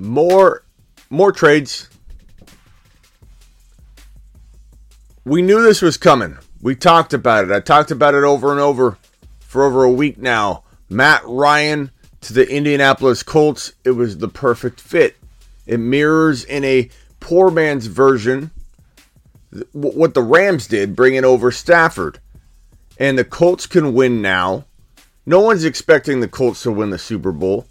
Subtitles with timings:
[0.00, 0.64] More
[1.10, 1.90] more trades.
[5.26, 6.38] We knew this was coming.
[6.62, 7.50] We talked about it.
[7.50, 8.96] I talked about it over and over
[9.40, 10.64] for over a week now.
[10.88, 11.90] Matt Ryan
[12.22, 13.74] to the Indianapolis Colts.
[13.84, 15.16] It was the perfect fit.
[15.66, 16.88] It mirrors in a
[17.20, 18.52] poor man's version
[19.72, 22.20] what the Rams did, bringing over Stafford.
[22.98, 24.64] And the Colts can win now.
[25.26, 27.66] No one's expecting the Colts to win the Super Bowl,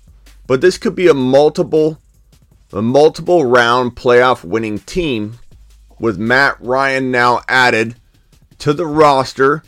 [0.46, 2.00] but this could be a multiple
[2.74, 5.40] a multiple round playoff winning team
[6.00, 7.96] with Matt Ryan now added
[8.60, 9.64] to the roster,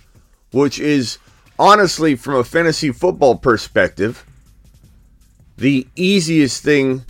[0.52, 1.18] which is
[1.58, 4.26] honestly from a fantasy football perspective
[5.62, 7.06] the easiest thing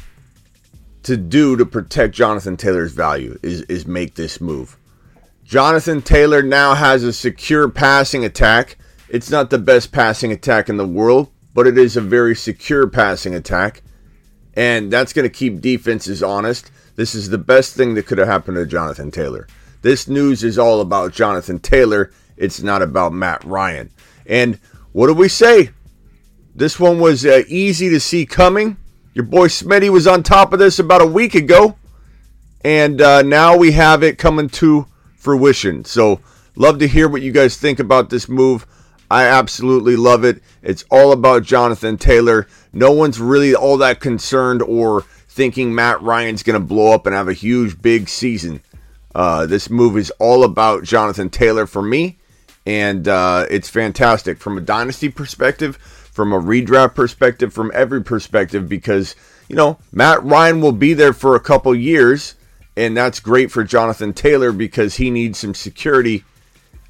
[1.04, 4.78] to do to protect Jonathan Taylor's value is is make this move.
[5.46, 8.78] Jonathan Taylor now has a secure passing attack.
[9.08, 12.88] It's not the best passing attack in the world, but it is a very secure
[12.88, 13.82] passing attack.
[14.56, 16.72] And that's going to keep defenses honest.
[16.96, 19.48] This is the best thing that could have happened to Jonathan Taylor.
[19.82, 22.12] This news is all about Jonathan Taylor.
[22.38, 23.90] It's not about Matt Ryan.
[24.26, 24.60] And
[24.92, 25.72] what do we say?
[26.54, 28.78] This one was uh, easy to see coming.
[29.14, 31.78] Your boy Smitty was on top of this about a week ago.
[32.64, 35.86] And uh, now we have it coming to fruition.
[35.86, 36.20] So,
[36.56, 38.68] love to hear what you guys think about this move.
[39.12, 40.42] I absolutely love it.
[40.62, 42.48] It's all about Jonathan Taylor.
[42.72, 47.16] No one's really all that concerned or thinking Matt Ryan's going to blow up and
[47.16, 48.62] have a huge, big season.
[49.14, 52.18] Uh, this move is all about Jonathan Taylor for me,
[52.66, 58.70] and uh, it's fantastic from a dynasty perspective, from a redraft perspective, from every perspective,
[58.70, 59.16] because,
[59.50, 62.36] you know, Matt Ryan will be there for a couple years
[62.76, 66.24] and that's great for Jonathan Taylor because he needs some security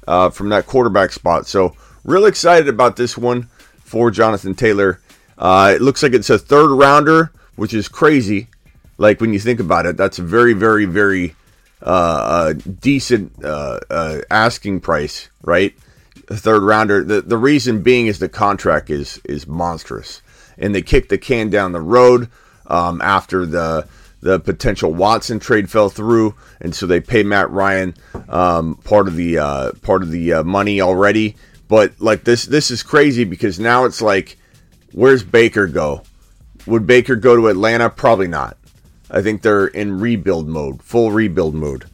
[0.06, 1.46] uh, from that quarterback spot.
[1.46, 5.00] So, real excited about this one for Jonathan Taylor.
[5.38, 8.48] Uh, it looks like it's a third rounder, which is crazy.
[8.98, 11.34] Like when you think about it, that's a very, very, very
[11.82, 15.74] uh, decent uh, uh, asking price, right?
[16.28, 17.02] A third rounder.
[17.02, 20.22] The the reason being is the contract is is monstrous,
[20.56, 22.28] and they kicked the can down the road
[22.68, 23.88] um, after the
[24.20, 27.94] the potential Watson trade fell through, and so they pay Matt Ryan
[28.28, 31.36] um, part of the uh, part of the uh, money already.
[31.72, 34.36] But like this, this is crazy because now it's like,
[34.92, 36.02] where's Baker go?
[36.66, 37.88] Would Baker go to Atlanta?
[37.88, 38.58] Probably not.
[39.10, 41.86] I think they're in rebuild mode, full rebuild mode.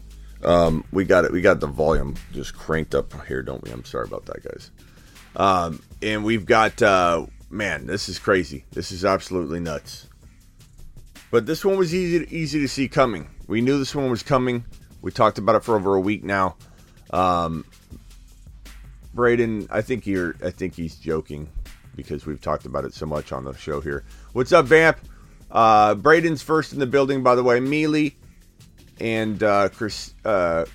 [0.42, 1.30] Um, we got it.
[1.30, 3.70] We got the volume just cranked up here, don't we?
[3.70, 4.72] I'm sorry about that, guys.
[5.36, 8.64] Um, and we've got uh, man, this is crazy.
[8.72, 10.08] This is absolutely nuts.
[11.30, 13.30] But this one was easy to, easy to see coming.
[13.46, 14.64] We knew this one was coming.
[15.02, 16.56] We talked about it for over a week now.
[17.10, 17.64] Um,
[19.18, 20.36] Braden, I think you're.
[20.44, 21.48] I think he's joking
[21.96, 24.04] because we've talked about it so much on the show here.
[24.32, 24.96] What's up, Vamp?
[25.50, 27.58] Uh, Braden's first in the building, by the way.
[27.58, 28.14] Mealy
[29.00, 30.66] and uh, Chris, uh,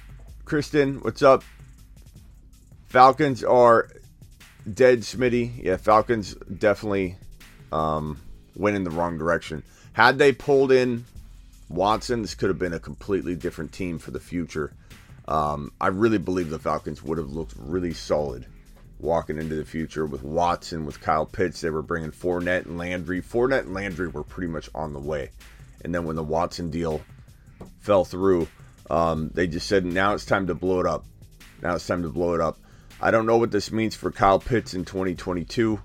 [0.44, 1.46] Kristen, what's up?
[2.88, 3.88] Falcons are
[4.70, 5.64] dead, Smitty.
[5.64, 7.16] Yeah, Falcons definitely
[7.72, 8.20] um,
[8.58, 9.64] went in the wrong direction.
[9.94, 11.06] Had they pulled in
[11.70, 14.74] Watson, this could have been a completely different team for the future.
[15.28, 18.46] Um, I really believe the Falcons would have looked really solid
[19.00, 21.62] walking into the future with Watson, with Kyle Pitts.
[21.62, 23.22] They were bringing Fournette and Landry.
[23.22, 25.30] Fournette and Landry were pretty much on the way.
[25.84, 27.02] And then when the Watson deal
[27.80, 28.48] fell through,
[28.90, 31.06] um, they just said, now it's time to blow it up.
[31.62, 32.58] Now it's time to blow it up.
[33.02, 35.80] I don't know what this means for Kyle Pitts in 2022.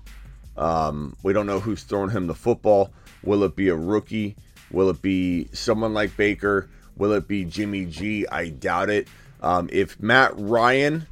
[0.55, 2.91] Um, we don't know who's throwing him the football.
[3.23, 4.35] Will it be a rookie?
[4.71, 6.69] Will it be someone like Baker?
[6.95, 8.27] Will it be Jimmy G?
[8.27, 9.07] I doubt it.
[9.41, 11.07] Um, if Matt Ryan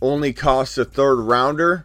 [0.00, 1.84] only costs a third rounder,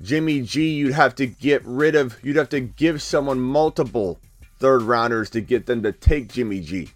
[0.00, 4.18] Jimmy G, you'd have to get rid of, you'd have to give someone multiple
[4.58, 6.90] third rounders to get them to take Jimmy G,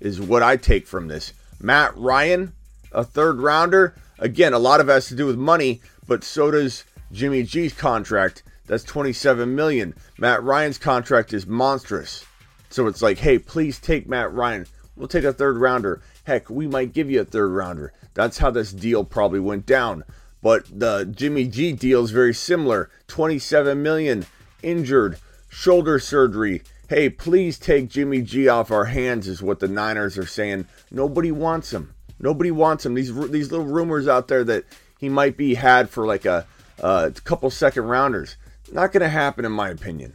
[0.00, 1.32] is what I take from this.
[1.60, 2.52] Matt Ryan,
[2.92, 3.94] a third rounder.
[4.18, 7.72] Again, a lot of it has to do with money, but so does Jimmy G's
[7.72, 8.42] contract.
[8.66, 9.94] That's 27 million.
[10.18, 12.24] Matt Ryan's contract is monstrous.
[12.70, 14.66] So it's like, hey, please take Matt Ryan.
[14.96, 16.00] We'll take a third rounder.
[16.24, 17.92] Heck, we might give you a third rounder.
[18.14, 20.04] That's how this deal probably went down.
[20.42, 22.90] But the Jimmy G deal is very similar.
[23.08, 24.26] 27 million
[24.62, 25.18] injured,
[25.48, 26.62] shoulder surgery.
[26.88, 30.66] Hey, please take Jimmy G off our hands is what the Niners are saying.
[30.90, 31.94] Nobody wants him.
[32.20, 32.94] Nobody wants him.
[32.94, 34.64] These these little rumors out there that
[34.98, 36.46] he might be had for like a,
[36.78, 38.36] a couple second rounders.
[38.72, 40.14] Not going to happen, in my opinion.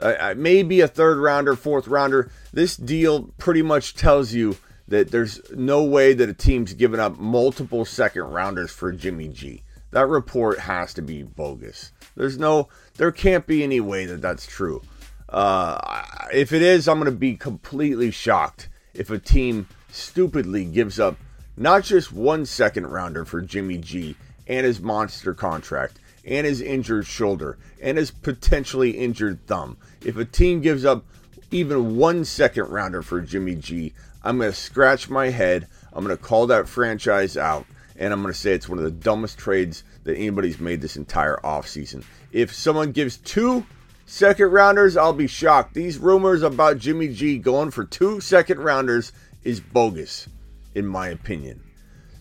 [0.00, 2.30] Uh, maybe a third rounder, fourth rounder.
[2.52, 4.56] This deal pretty much tells you
[4.88, 9.62] that there's no way that a team's giving up multiple second rounders for Jimmy G.
[9.90, 11.92] That report has to be bogus.
[12.16, 14.82] There's no, there can't be any way that that's true.
[15.28, 16.02] Uh,
[16.32, 21.16] if it is, I'm going to be completely shocked if a team stupidly gives up
[21.56, 24.16] not just one second rounder for Jimmy G
[24.46, 29.76] and his monster contract and his injured shoulder and his potentially injured thumb.
[30.04, 31.04] If a team gives up
[31.50, 33.92] even one second rounder for Jimmy G,
[34.24, 35.68] I'm going to scratch my head.
[35.92, 37.66] I'm going to call that franchise out.
[37.96, 40.96] And I'm going to say it's one of the dumbest trades that anybody's made this
[40.96, 42.04] entire offseason.
[42.32, 43.64] If someone gives two
[44.06, 45.74] second rounders, I'll be shocked.
[45.74, 49.12] These rumors about Jimmy G going for two second rounders
[49.44, 50.28] is bogus,
[50.74, 51.62] in my opinion.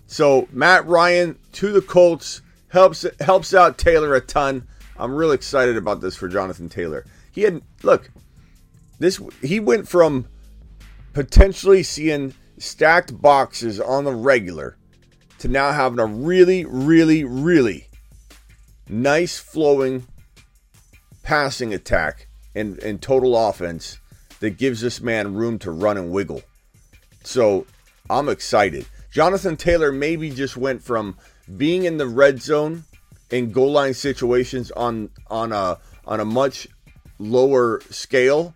[0.06, 4.68] So Matt Ryan to the Colts helps helps out Taylor a ton.
[4.98, 7.06] I'm really excited about this for Jonathan Taylor.
[7.32, 8.12] He had look,
[9.00, 10.28] this he went from
[11.14, 14.78] potentially seeing stacked boxes on the regular
[15.40, 17.88] to now having a really, really, really
[18.88, 20.06] nice flowing
[21.24, 23.98] passing attack and, and total offense
[24.40, 26.42] that gives this man room to run and wiggle.
[27.24, 27.66] So
[28.10, 28.86] I'm excited.
[29.12, 31.18] Jonathan Taylor maybe just went from
[31.58, 32.84] being in the red zone
[33.32, 36.68] in goal line situations on on a on a much
[37.20, 38.54] lower scale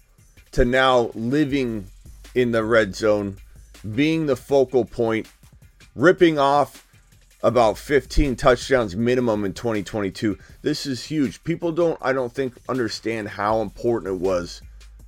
[0.52, 1.90] to now living
[2.38, 3.36] in the red zone,
[3.96, 5.28] being the focal point,
[5.96, 6.88] ripping off
[7.42, 10.38] about 15 touchdowns minimum in 2022.
[10.62, 11.44] This is huge.
[11.44, 14.62] People don't I don't think understand how important it was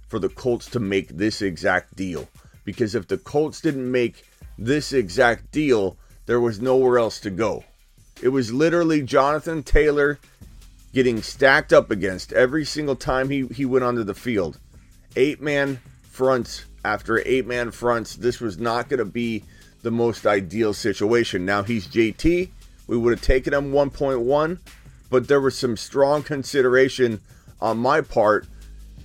[0.07, 2.27] for the Colts to make this exact deal
[2.65, 4.23] because if the Colts didn't make
[4.57, 7.63] this exact deal, there was nowhere else to go.
[8.23, 10.17] It was literally Jonathan Taylor
[10.93, 14.57] getting stacked up against every single time he, he went onto the field.
[15.15, 18.15] Eight man fronts after eight man fronts.
[18.15, 19.43] This was not going to be
[19.81, 21.45] the most ideal situation.
[21.45, 22.49] Now he's JT.
[22.87, 24.59] We would have taken him 1.1,
[25.09, 27.21] but there was some strong consideration
[27.61, 28.47] on my part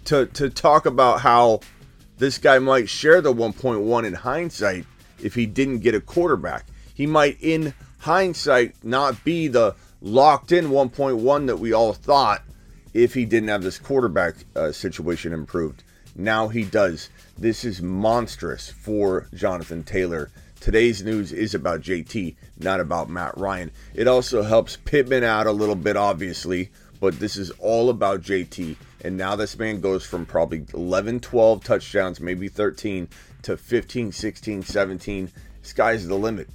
[0.06, 1.60] to, to talk about how
[2.18, 4.86] this guy might share the 1.1 in hindsight
[5.22, 6.66] if he didn't get a quarterback.
[6.94, 12.42] He might, in hindsight, not be the locked in 1.1 that we all thought
[12.92, 15.82] if he didn't have this quarterback uh, situation improved.
[16.14, 17.10] Now he does.
[17.36, 20.30] This is monstrous for Jonathan Taylor.
[20.60, 23.72] Today's news is about JT, not about Matt Ryan.
[23.92, 26.70] It also helps Pittman out a little bit, obviously,
[27.00, 28.76] but this is all about JT.
[29.00, 33.08] And now this man goes from probably 11, 12 touchdowns, maybe 13,
[33.42, 35.32] to 15, 16, 17.
[35.62, 36.48] Sky's the limit.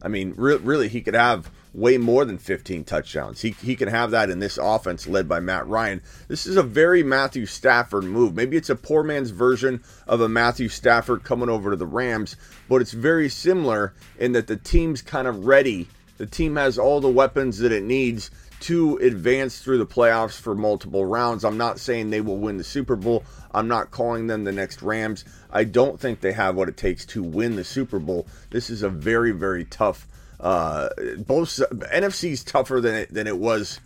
[0.00, 3.42] I mean, re- really, he could have way more than 15 touchdowns.
[3.42, 6.00] He, he can have that in this offense led by Matt Ryan.
[6.28, 8.34] This is a very Matthew Stafford move.
[8.34, 12.36] Maybe it's a poor man's version of a Matthew Stafford coming over to the Rams,
[12.68, 15.88] but it's very similar in that the team's kind of ready.
[16.16, 18.30] The team has all the weapons that it needs
[18.60, 21.44] to advance through the playoffs for multiple rounds.
[21.44, 23.24] I'm not saying they will win the Super Bowl.
[23.52, 25.24] I'm not calling them the next Rams.
[25.50, 28.26] I don't think they have what it takes to win the Super Bowl.
[28.50, 30.06] This is a very, very tough.
[30.44, 30.90] Uh,
[31.26, 33.80] both NFC's tougher than it, than it was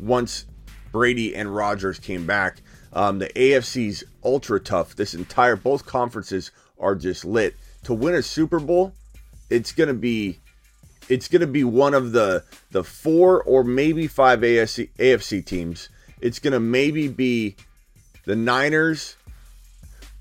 [0.00, 0.44] once
[0.90, 2.62] Brady and Rodgers came back.
[2.92, 4.96] Um, the AFC's ultra tough.
[4.96, 7.54] This entire both conferences are just lit.
[7.84, 8.92] To win a Super Bowl,
[9.50, 10.40] it's gonna be
[11.08, 12.42] it's gonna be one of the
[12.72, 15.90] the four or maybe five AFC AFC teams.
[16.20, 17.54] It's gonna maybe be
[18.24, 19.16] the Niners.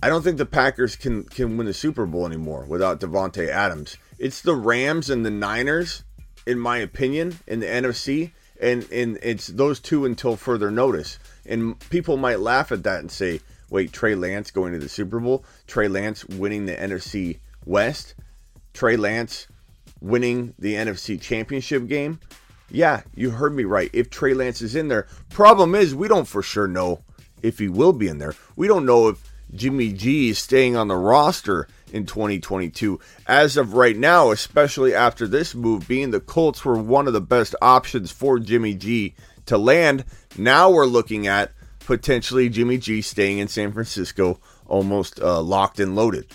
[0.03, 3.97] I don't think the Packers can can win the Super Bowl anymore without Davante Adams.
[4.19, 6.03] It's the Rams and the Niners,
[6.45, 11.17] in my opinion, in the NFC, and and it's those two until further notice.
[11.45, 15.21] And people might laugh at that and say, "Wait, Trey Lance going to the Super
[15.21, 15.45] Bowl?
[15.67, 18.13] Trey Lance winning the NFC West?
[18.73, 19.47] Trey Lance
[20.01, 22.19] winning the NFC Championship game?"
[22.69, 23.89] Yeah, you heard me right.
[23.93, 27.03] If Trey Lance is in there, problem is we don't for sure know
[27.41, 28.35] if he will be in there.
[28.57, 32.99] We don't know if Jimmy G is staying on the roster in 2022.
[33.27, 37.21] As of right now, especially after this move, being the Colts were one of the
[37.21, 39.15] best options for Jimmy G
[39.45, 40.05] to land,
[40.37, 45.95] now we're looking at potentially Jimmy G staying in San Francisco almost uh, locked and
[45.95, 46.27] loaded.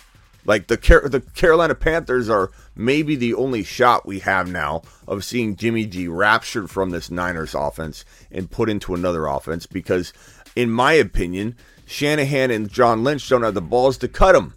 [0.44, 5.25] Like the Car- the Carolina Panthers are maybe the only shot we have now of
[5.25, 10.12] seeing Jimmy G raptured from this Niners offense and put into another offense because
[10.54, 11.56] in my opinion,
[11.87, 14.54] Shanahan and John Lynch don't have the balls to cut him.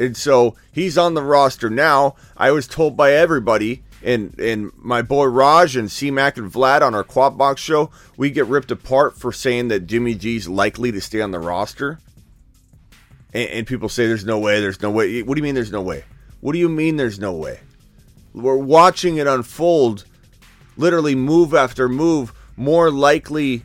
[0.00, 2.16] And so he's on the roster now.
[2.34, 6.80] I was told by everybody, and and my boy Raj and C Mac and Vlad
[6.80, 10.90] on our Quad Box show, we get ripped apart for saying that Jimmy G's likely
[10.90, 11.98] to stay on the roster.
[13.34, 15.22] And, and people say there's no way, there's no way.
[15.22, 16.04] What do you mean there's no way?
[16.40, 17.60] What do you mean there's no way?
[18.32, 20.06] We're watching it unfold,
[20.78, 22.32] literally move after move.
[22.56, 23.64] More likely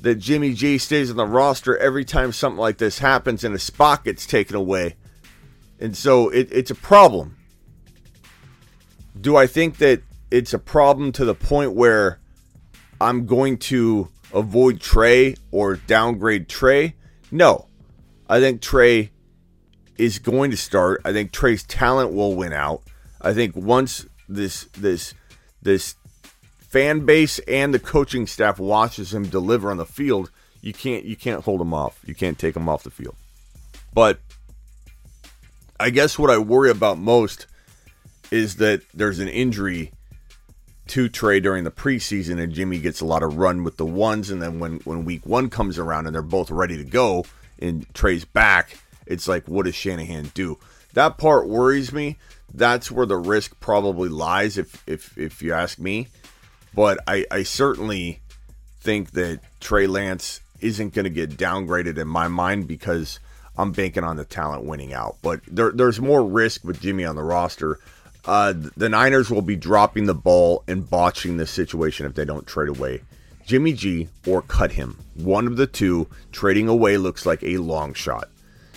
[0.00, 3.58] that Jimmy G stays on the roster every time something like this happens and a
[3.58, 4.94] spot gets taken away.
[5.82, 7.36] And so it, it's a problem.
[9.20, 12.20] Do I think that it's a problem to the point where
[13.00, 16.94] I'm going to avoid Trey or downgrade Trey?
[17.32, 17.66] No.
[18.28, 19.10] I think Trey
[19.98, 21.00] is going to start.
[21.04, 22.82] I think Trey's talent will win out.
[23.20, 25.14] I think once this this
[25.62, 25.96] this
[26.58, 31.16] fan base and the coaching staff watches him deliver on the field, you can't you
[31.16, 32.00] can't hold him off.
[32.06, 33.16] You can't take him off the field.
[33.92, 34.20] But
[35.82, 37.46] I guess what I worry about most
[38.30, 39.90] is that there's an injury
[40.86, 44.30] to Trey during the preseason and Jimmy gets a lot of run with the ones
[44.30, 47.24] and then when when week 1 comes around and they're both ready to go
[47.58, 50.56] and Trey's back, it's like what does Shanahan do?
[50.94, 52.16] That part worries me.
[52.54, 56.06] That's where the risk probably lies if if if you ask me.
[56.74, 58.20] But I, I certainly
[58.80, 63.18] think that Trey Lance isn't going to get downgraded in my mind because
[63.56, 65.16] I'm banking on the talent winning out.
[65.22, 67.78] But there, there's more risk with Jimmy on the roster.
[68.24, 72.46] Uh, the Niners will be dropping the ball and botching this situation if they don't
[72.46, 73.02] trade away
[73.46, 74.98] Jimmy G or cut him.
[75.14, 78.28] One of the two, trading away looks like a long shot.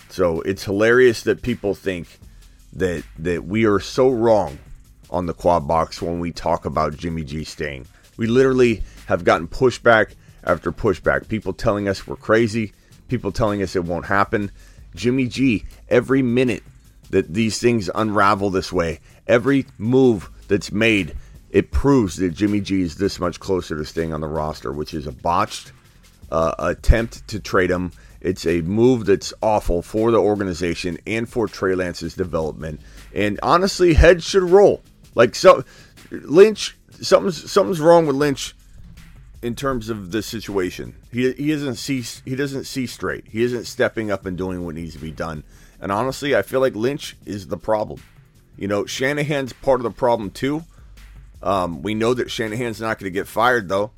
[0.09, 2.19] So it's hilarious that people think
[2.73, 4.57] that that we are so wrong
[5.09, 7.87] on the quad box when we talk about Jimmy G staying.
[8.17, 11.27] We literally have gotten pushback after pushback.
[11.27, 12.73] People telling us we're crazy,
[13.07, 14.51] people telling us it won't happen.
[14.95, 16.63] Jimmy G, every minute
[17.09, 21.15] that these things unravel this way, every move that's made,
[21.51, 24.93] it proves that Jimmy G is this much closer to staying on the roster, which
[24.93, 25.71] is a botched
[26.31, 27.91] uh, attempt to trade him.
[28.21, 32.81] It's a move that's awful for the organization and for Trey Lance's development.
[33.13, 34.81] And honestly, heads should roll.
[35.13, 35.63] Like so,
[36.11, 38.54] Lynch, something's something's wrong with Lynch
[39.45, 40.95] in terms of the situation.
[41.11, 43.27] He he doesn't see he doesn't see straight.
[43.27, 45.43] He isn't stepping up and doing what needs to be done.
[45.79, 48.01] And honestly, I feel like Lynch is the problem.
[48.57, 50.63] You know, Shanahan's part of the problem too.
[51.43, 53.91] Um, we know that Shanahan's not going to get fired though,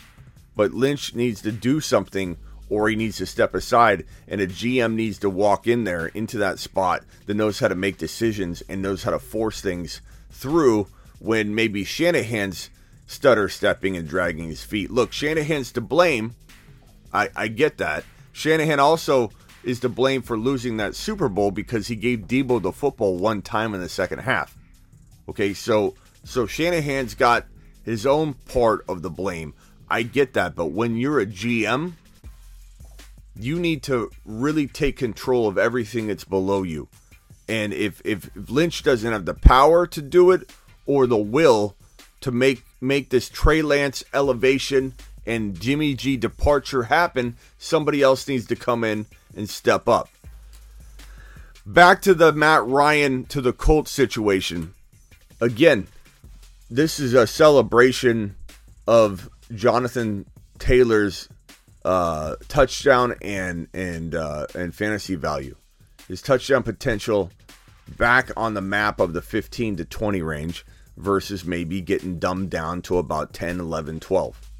[0.53, 2.35] but Lynch needs to do something
[2.67, 6.39] or he needs to step aside and a GM needs to walk in there into
[6.39, 10.87] that spot that knows how to make decisions and knows how to force things through
[11.19, 12.69] when maybe Shanahan's
[13.07, 14.91] stutter stepping and dragging his feet.
[14.91, 16.35] Look, Shanahan's to blame.
[17.11, 18.03] I, I get that.
[18.33, 19.31] Shanahan also
[19.63, 23.41] is to blame for losing that Super Bowl because he gave Debo the football one
[23.41, 24.55] time in the second half.
[25.27, 27.47] Okay, so so Shanahan's got
[27.83, 29.53] his own part of the blame.
[29.89, 31.93] I get that, but when you're a GM,
[33.39, 36.89] you need to really take control of everything that's below you.
[37.47, 40.51] And if if Lynch doesn't have the power to do it
[40.85, 41.75] or the will
[42.21, 44.93] to make make this Trey Lance elevation
[45.25, 49.05] and Jimmy G departure happen, somebody else needs to come in
[49.35, 50.09] and step up.
[51.65, 54.73] Back to the Matt Ryan to the Colts situation.
[55.41, 55.87] Again,
[56.69, 58.35] this is a celebration
[58.87, 60.25] of Jonathan
[60.59, 61.27] Taylor's
[61.83, 65.55] uh, touchdown and and uh, and fantasy value.
[66.07, 67.31] His touchdown potential
[67.97, 70.65] back on the map of the 15 to 20 range
[70.97, 74.51] versus maybe getting dumbed down to about 10, 11, 12.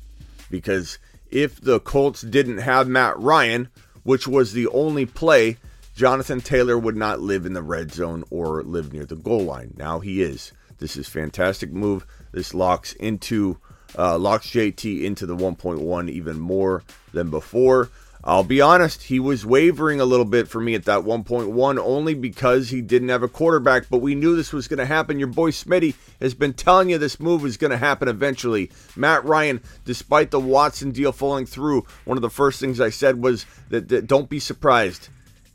[0.50, 3.70] Because if the Colts didn't have Matt Ryan,
[4.04, 5.58] which was the only play,
[5.96, 9.74] Jonathan Taylor would not live in the red zone or live near the goal line.
[9.78, 10.54] Now he is.
[10.78, 12.06] This is fantastic move.
[12.32, 13.58] This locks into
[13.98, 17.90] uh, locks JT into the 1.1 even more than before.
[18.28, 22.14] I'll be honest, he was wavering a little bit for me at that 1.1 only
[22.14, 25.18] because he didn't have a quarterback, but we knew this was going to happen.
[25.18, 28.70] Your boy Smitty has been telling you this move is going to happen eventually.
[28.98, 33.24] Matt Ryan, despite the Watson deal falling through, one of the first things I said
[33.24, 35.08] was that, that don't be surprised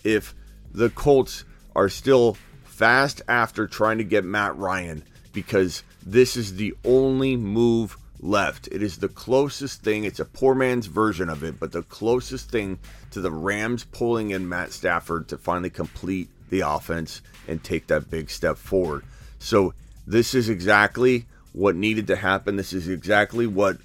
[0.03, 0.35] if
[0.73, 1.45] the Colts
[1.77, 5.03] are still fast after trying to get Matt Ryan
[5.35, 8.69] because this is the only move left.
[8.69, 10.05] It is the closest thing.
[10.05, 12.79] It's a poor man's version of it, but the closest thing
[13.11, 18.11] to the Rams pulling in Matt Stafford to finally complete the offense and take that
[18.11, 19.05] big step forward.
[19.39, 19.75] So,
[20.07, 22.57] this is exactly what needed to happen.
[22.57, 23.77] This is exactly what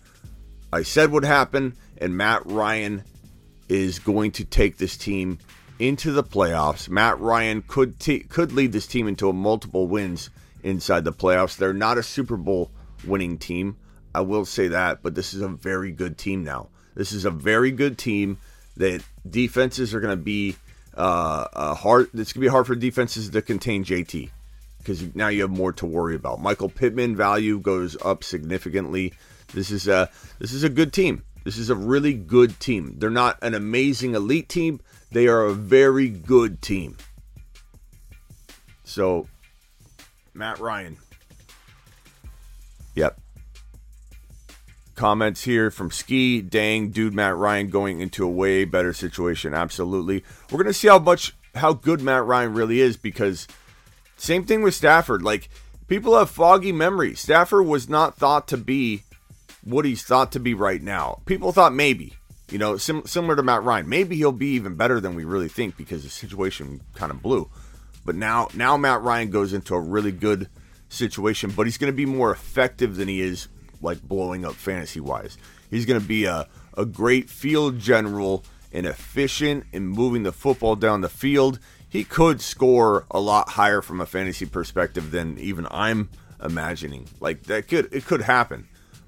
[0.71, 1.75] I said would happen.
[1.99, 3.03] And Matt Ryan
[3.69, 5.39] is going to take this team
[5.79, 6.89] into the playoffs.
[6.89, 10.29] Matt Ryan could t- could lead this team into a multiple wins
[10.63, 11.57] inside the playoffs.
[11.57, 12.71] They're not a Super Bowl
[13.05, 13.77] winning team,
[14.17, 16.69] I will say that, but this is a very good team now.
[16.95, 18.39] This is a very good team
[18.77, 20.55] that defenses are going to be
[20.97, 22.09] uh, uh, hard.
[22.15, 24.31] It's going to be hard for defenses to contain JT
[24.79, 26.41] because now you have more to worry about.
[26.41, 29.13] Michael Pittman value goes up significantly.
[29.53, 30.09] This is a
[30.39, 31.21] this is a good team.
[31.43, 32.95] This is a really good team.
[32.97, 34.81] They're not an amazing elite team,
[35.11, 36.97] they are a very good team.
[38.83, 39.27] So,
[40.33, 40.97] Matt Ryan.
[42.95, 43.19] Yep.
[44.97, 46.41] Comments here from Ski.
[46.41, 49.53] Dang, dude, Matt Ryan going into a way better situation.
[49.53, 50.23] Absolutely.
[50.51, 53.47] We're going to see how much, how good Matt Ryan really is because
[54.17, 55.21] same thing with Stafford.
[55.21, 55.49] Like,
[55.87, 57.19] people have foggy memories.
[57.19, 59.03] Stafford was not thought to be
[59.63, 61.21] what he's thought to be right now.
[61.27, 62.15] People thought maybe,
[62.49, 65.47] you know, sim- similar to Matt Ryan, maybe he'll be even better than we really
[65.47, 67.47] think because the situation kind of blew.
[68.03, 70.49] But now, now Matt Ryan goes into a really good
[70.89, 73.47] situation, but he's going to be more effective than he is
[73.81, 75.37] like blowing up fantasy wise.
[75.69, 80.75] He's going to be a, a great field general and efficient in moving the football
[80.75, 81.59] down the field.
[81.89, 86.09] He could score a lot higher from a fantasy perspective than even I'm
[86.43, 87.07] imagining.
[87.19, 88.67] Like that could it could happen,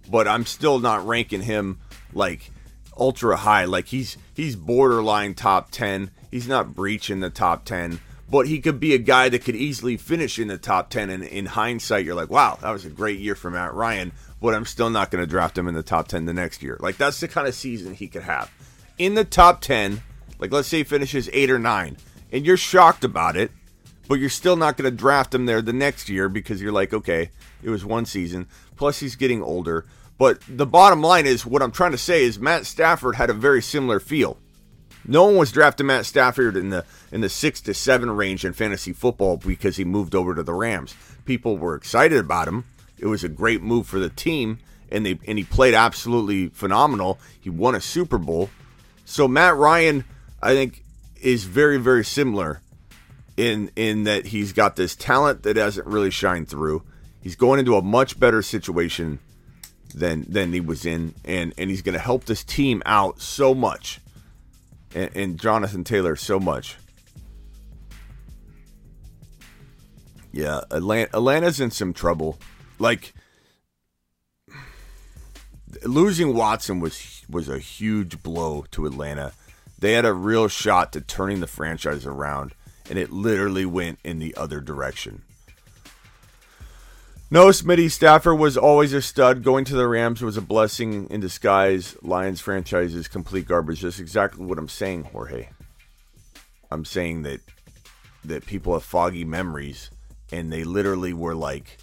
[0.09, 1.79] but I'm still not ranking him
[2.13, 2.51] like
[2.97, 3.65] ultra high.
[3.65, 6.11] Like he's he's borderline top 10.
[6.31, 7.99] He's not breaching the top 10
[8.31, 11.09] but he could be a guy that could easily finish in the top 10.
[11.09, 14.11] And in hindsight, you're like, wow, that was a great year for Matt Ryan,
[14.41, 16.77] but I'm still not going to draft him in the top 10 the next year.
[16.79, 18.51] Like, that's the kind of season he could have.
[18.98, 20.01] In the top 10,
[20.39, 21.98] like, let's say he finishes eight or nine,
[22.31, 23.51] and you're shocked about it,
[24.08, 26.93] but you're still not going to draft him there the next year because you're like,
[26.93, 27.31] okay,
[27.62, 28.48] it was one season.
[28.75, 29.86] Plus, he's getting older.
[30.17, 33.34] But the bottom line is, what I'm trying to say is Matt Stafford had a
[33.34, 34.38] very similar feel.
[35.05, 38.53] No one was drafting Matt Stafford in the in the six to seven range in
[38.53, 40.93] fantasy football because he moved over to the Rams.
[41.25, 42.65] People were excited about him.
[43.00, 44.60] It was a great move for the team,
[44.91, 47.20] and they and he played absolutely phenomenal.
[47.39, 48.50] He won a Super Bowl.
[49.06, 50.06] So Matt Ryan,
[50.41, 50.84] I think,
[51.22, 52.62] is very very similar
[53.38, 56.84] in in that he's got this talent that hasn't really shined through.
[57.22, 59.20] He's going into a much better situation
[59.96, 63.56] than than he was in, and and he's going to help this team out so
[63.56, 64.00] much
[64.94, 66.77] and, and Jonathan Taylor so much.
[70.32, 72.38] Yeah, Atlanta, Atlanta's in some trouble.
[72.80, 73.13] Like
[75.86, 79.34] losing Watson was was a huge blow to Atlanta.
[79.78, 82.54] They had a real shot to turning the franchise around,
[82.89, 85.22] and it literally went in the other direction.
[87.32, 89.44] No, Smitty Stafford was always a stud.
[89.44, 91.96] Going to the Rams was a blessing in disguise.
[92.02, 93.82] Lions franchise is complete garbage.
[93.82, 95.50] That's exactly what I'm saying, Jorge.
[96.72, 97.42] I'm saying that
[98.26, 99.92] that people have foggy memories,
[100.32, 101.78] and they literally were like,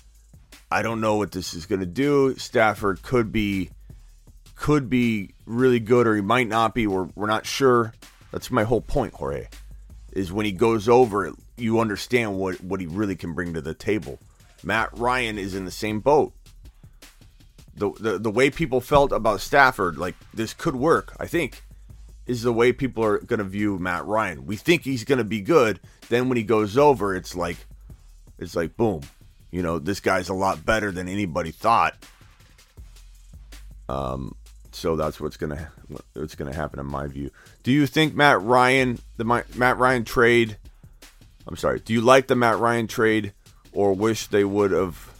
[0.70, 3.70] "I don't know what this is going to do." Stafford could be
[4.54, 6.86] could be really good, or he might not be.
[6.86, 7.92] We're we're not sure.
[8.32, 9.48] That's my whole point, Jorge.
[10.12, 13.74] Is when he goes over, you understand what what he really can bring to the
[13.74, 14.18] table.
[14.62, 16.32] Matt Ryan is in the same boat.
[17.76, 21.62] The, the, the way people felt about Stafford, like this could work, I think,
[22.26, 24.46] is the way people are going to view Matt Ryan.
[24.46, 25.78] We think he's going to be good.
[26.08, 27.58] Then when he goes over, it's like,
[28.38, 29.02] it's like, boom.
[29.50, 31.94] You know, this guy's a lot better than anybody thought.
[33.88, 34.34] Um,
[34.72, 35.70] so that's what's gonna
[36.14, 37.30] what's gonna happen in my view.
[37.62, 40.58] Do you think Matt Ryan, the Matt Ryan trade?
[41.46, 41.80] I'm sorry.
[41.80, 43.32] Do you like the Matt Ryan trade?
[43.76, 45.12] or wish they would have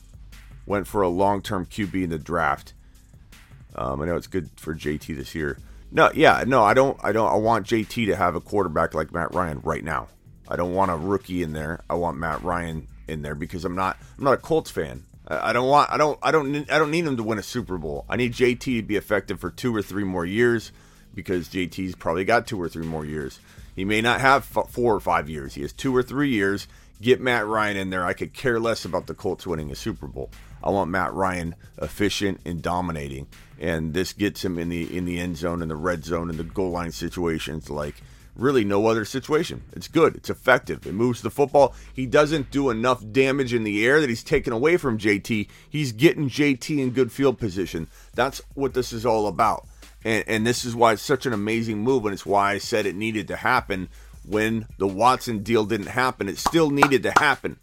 [0.65, 2.73] went for a long-term QB in the draft.
[3.75, 5.59] Um, I know it's good for JT this year.
[5.93, 6.99] No, yeah, no, I don't.
[7.05, 7.31] I don't.
[7.31, 10.09] I want JT to have a quarterback like Matt Ryan right now.
[10.49, 11.81] I don't want a rookie in there.
[11.89, 13.97] I want Matt Ryan in there because I'm not.
[14.19, 15.05] I'm not a Colts fan.
[15.29, 15.91] I, don't want.
[15.91, 16.19] I don't.
[16.23, 16.71] I don't.
[16.71, 18.05] I don't need him to win a Super Bowl.
[18.09, 20.73] I need JT to be effective for two or three more years
[21.15, 23.41] because JT's probably got two or three more years.
[23.75, 25.55] He may not have four or five years.
[25.55, 26.67] He has two or three years,
[27.01, 28.07] Get Matt Ryan in there.
[28.07, 30.31] I could care less about the Colts winning a Super Bowl.
[30.65, 33.27] I want Matt Ryan efficient and dominating,
[33.61, 36.39] and this gets him in the in the end zone, in the red zone, in
[36.39, 37.97] the goal line situations like
[38.37, 39.63] really no other situation.
[39.73, 40.15] It's good.
[40.17, 40.87] It's effective.
[40.87, 41.75] It moves the football.
[41.93, 45.49] He doesn't do enough damage in the air that he's taken away from JT.
[45.69, 47.89] He's getting JT in good field position.
[48.15, 49.67] That's what this is all about.
[50.05, 52.87] And, and this is why it's such an amazing move, and it's why I said
[52.87, 53.89] it needed to happen
[54.25, 56.29] when the Watson deal didn't happen.
[56.29, 57.59] It still needed to happen,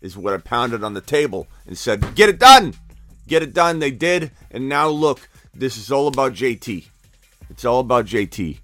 [0.00, 2.74] is what I pounded on the table and said, Get it done!
[3.30, 3.78] Get it done.
[3.78, 4.32] They did.
[4.50, 6.88] And now look, this is all about JT.
[7.48, 8.58] It's all about JT.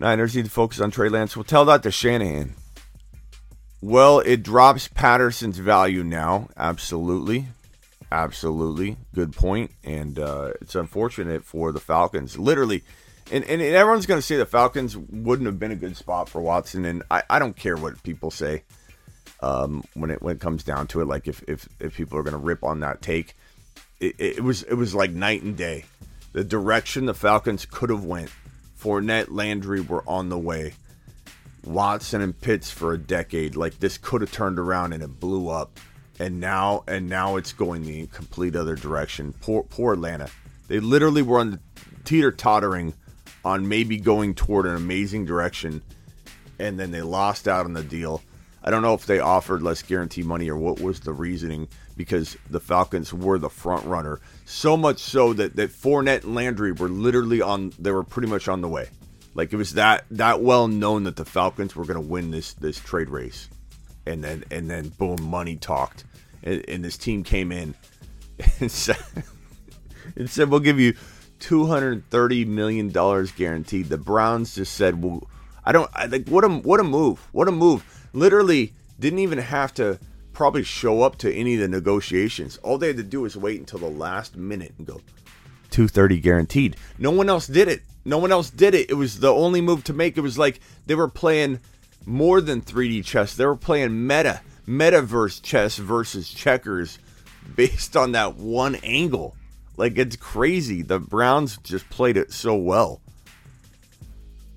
[0.00, 1.36] Niners need to focus on Trey Lance.
[1.36, 2.54] We'll tell that to Shanahan.
[3.82, 6.48] Well, it drops Patterson's value now.
[6.56, 7.46] Absolutely.
[8.10, 8.96] Absolutely.
[9.14, 9.72] Good point.
[9.84, 12.38] And uh, it's unfortunate for the Falcons.
[12.38, 12.82] Literally,
[13.30, 16.40] and, and, everyone's going to say the Falcons wouldn't have been a good spot for
[16.40, 18.64] Watson, and I, I don't care what people say
[19.40, 21.06] um, when it when it comes down to it.
[21.06, 23.36] Like if if, if people are going to rip on that take,
[24.00, 25.84] it, it was it was like night and day.
[26.32, 28.30] The direction the Falcons could have went.
[28.80, 30.72] Fournette, Landry were on the way.
[31.64, 33.54] Watson and Pitts for a decade.
[33.56, 35.78] Like this could have turned around and it blew up.
[36.18, 39.34] And now and now it's going the complete other direction.
[39.40, 40.30] Poor poor Atlanta.
[40.68, 41.60] They literally were on the
[42.04, 42.94] teeter tottering
[43.44, 45.82] on maybe going toward an amazing direction
[46.58, 48.22] and then they lost out on the deal.
[48.62, 51.68] I don't know if they offered less guarantee money or what was the reasoning
[52.00, 54.20] because the Falcons were the front runner.
[54.46, 58.48] So much so that that Fournette and Landry were literally on they were pretty much
[58.48, 58.88] on the way.
[59.34, 62.54] Like it was that that well known that the Falcons were going to win this
[62.54, 63.50] this trade race,
[64.06, 66.04] and then and then boom, money talked,
[66.42, 67.74] and, and this team came in
[68.60, 68.96] and said,
[70.16, 70.94] and said we'll give you
[71.38, 73.90] two hundred thirty million dollars guaranteed.
[73.90, 75.28] The Browns just said, "Well,
[75.66, 77.84] I don't I, like what a what a move, what a move."
[78.14, 79.98] Literally didn't even have to
[80.40, 82.56] probably show up to any of the negotiations.
[82.62, 85.02] All they had to do was wait until the last minute and go,
[85.68, 86.76] 230 guaranteed.
[86.96, 87.82] No one else did it.
[88.06, 88.88] No one else did it.
[88.88, 90.16] It was the only move to make.
[90.16, 91.60] It was like they were playing
[92.06, 93.34] more than 3D chess.
[93.34, 96.98] They were playing meta, metaverse chess versus checkers
[97.54, 99.36] based on that one angle.
[99.76, 100.80] Like it's crazy.
[100.80, 103.02] The Browns just played it so well.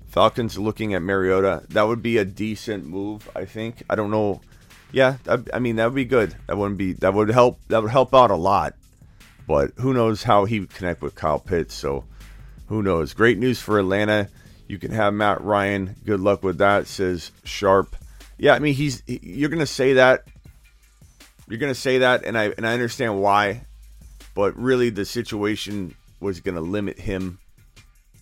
[0.08, 1.64] Falcons looking at Mariota.
[1.68, 3.82] That would be a decent move, I think.
[3.90, 4.40] I don't know.
[4.94, 5.16] Yeah,
[5.52, 6.36] I mean that would be good.
[6.46, 7.58] That wouldn't be that would help.
[7.66, 8.76] That would help out a lot.
[9.44, 11.74] But who knows how he would connect with Kyle Pitts?
[11.74, 12.04] So
[12.68, 13.12] who knows?
[13.12, 14.28] Great news for Atlanta.
[14.68, 15.96] You can have Matt Ryan.
[16.04, 17.96] Good luck with that, says Sharp.
[18.38, 20.28] Yeah, I mean he's you're gonna say that.
[21.48, 23.62] You're gonna say that, and I and I understand why,
[24.36, 27.40] but really the situation was gonna limit him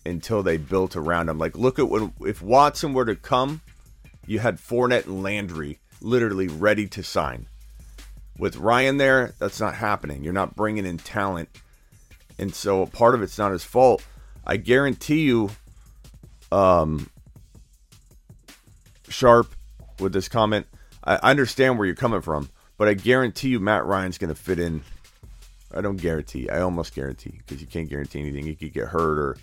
[0.06, 1.36] until they built around him.
[1.36, 3.60] Like look at when if Watson were to come,
[4.26, 7.46] you had Fournette and Landry literally ready to sign.
[8.38, 10.24] With Ryan there, that's not happening.
[10.24, 11.48] You're not bringing in talent.
[12.38, 14.04] And so part of it's not his fault.
[14.46, 15.50] I guarantee you,
[16.50, 17.08] um,
[19.08, 19.54] Sharp,
[20.00, 20.66] with this comment,
[21.04, 24.58] I understand where you're coming from, but I guarantee you Matt Ryan's going to fit
[24.58, 24.82] in.
[25.74, 26.48] I don't guarantee.
[26.50, 28.44] I almost guarantee because you can't guarantee anything.
[28.44, 29.36] He could get hurt or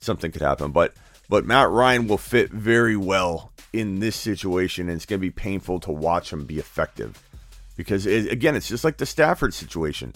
[0.00, 0.72] something could happen.
[0.72, 0.94] But
[1.32, 5.30] but Matt Ryan will fit very well in this situation, and it's going to be
[5.30, 7.26] painful to watch him be effective
[7.74, 10.12] because it, again, it's just like the Stafford situation.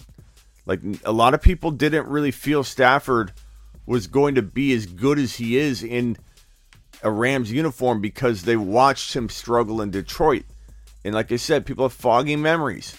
[0.67, 3.31] Like a lot of people didn't really feel Stafford
[3.87, 6.17] was going to be as good as he is in
[7.01, 10.45] a Rams uniform because they watched him struggle in Detroit.
[11.03, 12.95] And like I said, people have foggy memories.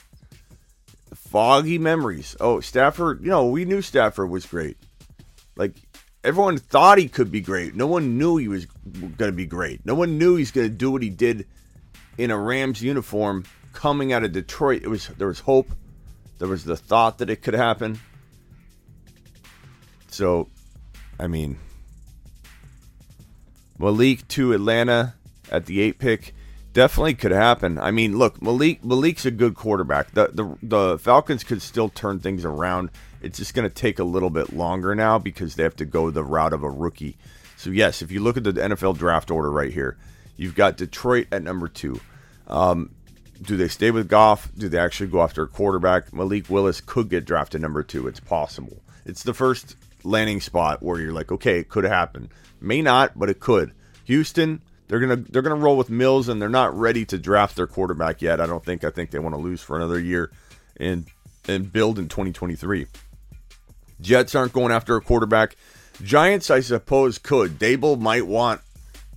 [1.14, 2.34] Foggy memories.
[2.40, 4.76] Oh, Stafford, you know, we knew Stafford was great.
[5.54, 5.74] Like
[6.28, 7.74] everyone thought he could be great.
[7.74, 9.84] No one knew he was going to be great.
[9.84, 11.46] No one knew he's going to do what he did
[12.18, 15.70] in a Rams uniform coming out of Detroit, it was there was hope.
[16.38, 18.00] There was the thought that it could happen.
[20.08, 20.48] So,
[21.18, 21.58] I mean,
[23.78, 25.14] Malik to Atlanta
[25.50, 26.34] at the eight pick
[26.72, 27.78] definitely could happen.
[27.78, 30.12] I mean, look, Malik Malik's a good quarterback.
[30.12, 32.90] The the the Falcons could still turn things around.
[33.20, 36.10] It's just going to take a little bit longer now because they have to go
[36.10, 37.16] the route of a rookie.
[37.56, 39.96] So yes, if you look at the NFL draft order right here,
[40.36, 42.00] you've got Detroit at number two.
[42.46, 42.90] Um,
[43.42, 44.50] do they stay with Goff?
[44.56, 46.12] Do they actually go after a quarterback?
[46.12, 48.08] Malik Willis could get drafted number two.
[48.08, 48.82] It's possible.
[49.04, 52.30] It's the first landing spot where you're like, okay, it could happen.
[52.60, 53.72] May not, but it could.
[54.04, 57.66] Houston, they're gonna they're gonna roll with Mills, and they're not ready to draft their
[57.66, 58.40] quarterback yet.
[58.40, 58.84] I don't think.
[58.84, 60.30] I think they want to lose for another year
[60.78, 61.06] and
[61.46, 62.86] and build in 2023.
[64.00, 65.56] Jets aren't going after a quarterback.
[66.02, 67.58] Giants, I suppose, could.
[67.58, 68.60] Daboll might want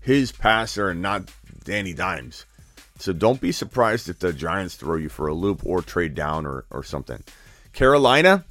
[0.01, 1.31] his passer and not
[1.63, 2.45] Danny Dimes.
[2.97, 6.45] So don't be surprised if the Giants throw you for a loop or trade down
[6.45, 7.23] or, or something.
[7.73, 8.45] Carolina,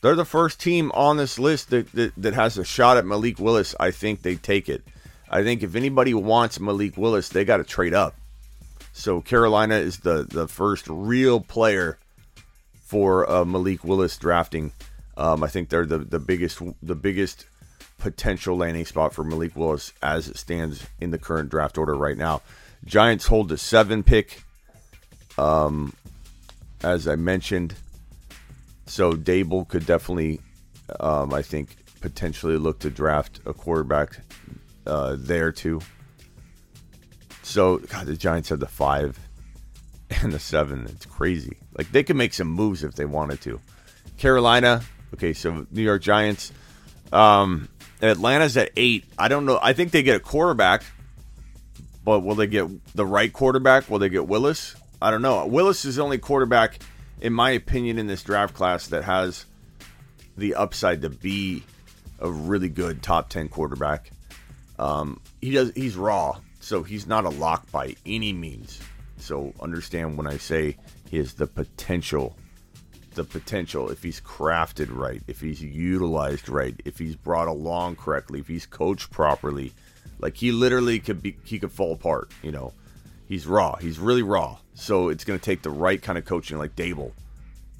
[0.00, 3.38] they're the first team on this list that, that, that has a shot at Malik
[3.38, 3.74] Willis.
[3.80, 4.82] I think they take it.
[5.30, 8.14] I think if anybody wants Malik Willis, they got to trade up.
[8.92, 11.98] So Carolina is the, the first real player
[12.84, 14.72] for uh, Malik Willis drafting.
[15.16, 17.46] Um, I think they're the, the biggest the biggest
[17.98, 22.16] potential landing spot for Malik Willis as it stands in the current draft order right
[22.16, 22.42] now.
[22.84, 24.42] Giants hold the seven pick,
[25.38, 25.94] um,
[26.82, 27.74] as I mentioned.
[28.86, 30.40] So Daboll could definitely,
[31.00, 34.18] um, I think, potentially look to draft a quarterback
[34.86, 35.80] uh, there too.
[37.42, 39.18] So God, the Giants have the five
[40.22, 40.86] and the seven.
[40.90, 41.56] It's crazy.
[41.76, 43.60] Like they could make some moves if they wanted to.
[44.18, 46.52] Carolina, okay, so New York Giants.
[47.12, 47.68] Um,
[48.02, 49.04] Atlanta's at eight.
[49.18, 49.58] I don't know.
[49.62, 50.82] I think they get a quarterback.
[52.04, 53.88] But will they get the right quarterback?
[53.88, 54.76] Will they get Willis?
[55.00, 55.46] I don't know.
[55.46, 56.78] Willis is the only quarterback,
[57.20, 59.46] in my opinion, in this draft class that has
[60.36, 61.62] the upside to be
[62.18, 64.10] a really good top 10 quarterback.
[64.78, 68.80] Um, he does he's raw, so he's not a lock by any means.
[69.16, 70.76] So understand when I say
[71.08, 72.36] he has the potential
[73.14, 78.40] the potential if he's crafted right, if he's utilized right, if he's brought along correctly,
[78.40, 79.72] if he's coached properly.
[80.18, 82.72] Like he literally could be he could fall apart, you know.
[83.26, 83.76] He's raw.
[83.76, 84.58] He's really raw.
[84.74, 87.12] So it's going to take the right kind of coaching like Daboll.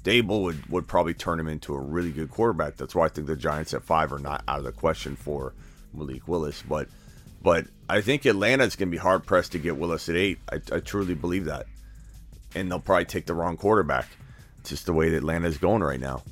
[0.03, 2.77] Daboll would, would probably turn him into a really good quarterback.
[2.77, 5.53] That's why I think the Giants at five are not out of the question for
[5.93, 6.63] Malik Willis.
[6.67, 6.87] But
[7.41, 10.39] but I think Atlanta's going to be hard pressed to get Willis at eight.
[10.51, 11.67] I, I truly believe that.
[12.55, 14.07] And they'll probably take the wrong quarterback.
[14.69, 16.23] Just the way that Atlanta is going right now.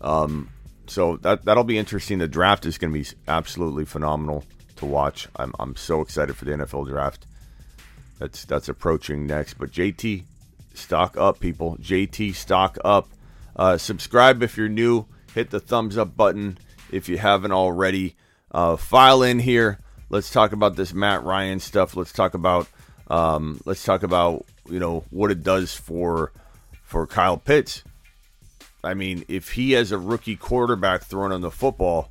[0.00, 0.50] Um,
[0.86, 2.18] so that that'll be interesting.
[2.18, 4.44] The draft is going to be absolutely phenomenal
[4.76, 5.28] to watch.
[5.36, 7.26] I'm I'm so excited for the NFL draft.
[8.18, 9.54] That's that's approaching next.
[9.54, 10.24] But JT,
[10.74, 11.76] stock up, people.
[11.80, 13.08] JT, stock up.
[13.54, 15.06] Uh, subscribe if you're new.
[15.34, 16.58] Hit the thumbs up button
[16.90, 18.16] if you haven't already.
[18.50, 19.78] Uh, file in here.
[20.10, 21.96] Let's talk about this Matt Ryan stuff.
[21.96, 22.68] Let's talk about
[23.08, 26.32] um, let's talk about you know what it does for
[26.92, 27.82] for Kyle Pitts.
[28.84, 32.10] I mean, if he has a rookie quarterback throwing on the football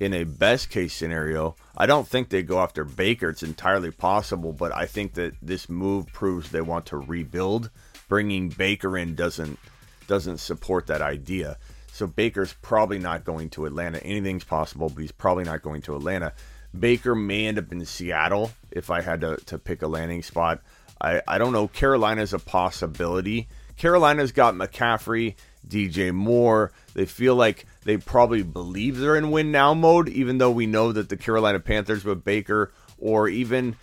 [0.00, 3.28] in a best case scenario, I don't think they go after Baker.
[3.28, 7.70] It's entirely possible, but I think that this move proves they want to rebuild.
[8.08, 9.60] Bringing Baker in doesn't
[10.08, 11.56] doesn't support that idea.
[11.92, 13.98] So Baker's probably not going to Atlanta.
[13.98, 16.32] Anything's possible, but he's probably not going to Atlanta.
[16.76, 20.62] Baker may end up in Seattle if I had to, to pick a landing spot.
[21.00, 21.68] I, I don't know.
[21.68, 23.46] Carolina's a possibility.
[23.76, 25.34] Carolina's got McCaffrey,
[25.66, 26.72] DJ Moore.
[26.94, 30.92] They feel like they probably believe they're in win now mode, even though we know
[30.92, 33.76] that the Carolina Panthers with Baker or even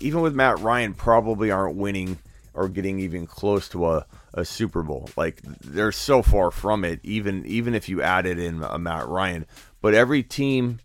[0.00, 2.18] even with Matt Ryan probably aren't winning
[2.54, 5.08] or getting even close to a, a Super Bowl.
[5.16, 9.46] Like they're so far from it, even even if you added in a Matt Ryan.
[9.80, 10.80] But every team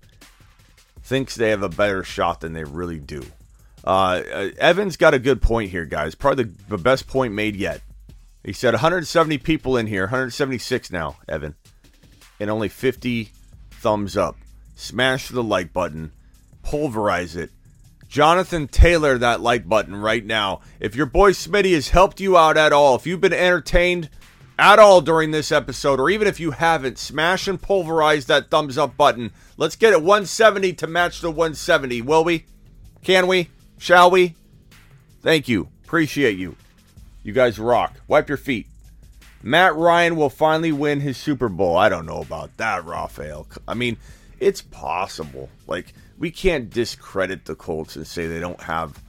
[1.02, 3.24] thinks they have a better shot than they really do.
[3.86, 6.16] Uh, uh Evan's got a good point here, guys.
[6.16, 7.82] Probably the, the best point made yet.
[8.44, 11.56] He said 170 people in here, 176 now, Evan,
[12.40, 13.30] and only 50
[13.72, 14.36] thumbs up.
[14.76, 16.12] Smash the like button,
[16.62, 17.52] pulverize it.
[18.08, 20.62] Jonathan Taylor that like button right now.
[20.80, 24.10] If your boy Smitty has helped you out at all, if you've been entertained
[24.60, 28.78] at all during this episode, or even if you haven't, smash and pulverize that thumbs
[28.78, 29.32] up button.
[29.58, 32.46] Let's get it 170 to match the 170, will we?
[33.04, 33.50] Can we?
[33.78, 34.36] Shall we?
[35.22, 35.70] Thank you.
[35.84, 36.56] Appreciate you.
[37.24, 37.96] You guys rock.
[38.08, 38.68] Wipe your feet.
[39.42, 41.76] Matt Ryan will finally win his Super Bowl.
[41.76, 43.48] I don't know about that, Raphael.
[43.68, 43.98] I mean,
[44.40, 45.50] it's possible.
[45.68, 49.02] Like, we can't discredit the Colts and say they don't have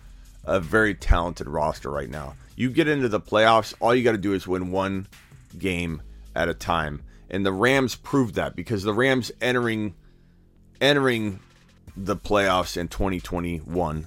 [0.44, 2.34] a very talented roster right now.
[2.56, 5.06] You get into the playoffs, all you got to do is win one
[5.58, 6.02] game
[6.34, 7.02] at a time.
[7.30, 9.94] And the Rams proved that because the Rams entering
[10.80, 11.40] entering
[11.96, 14.06] the playoffs in 2021,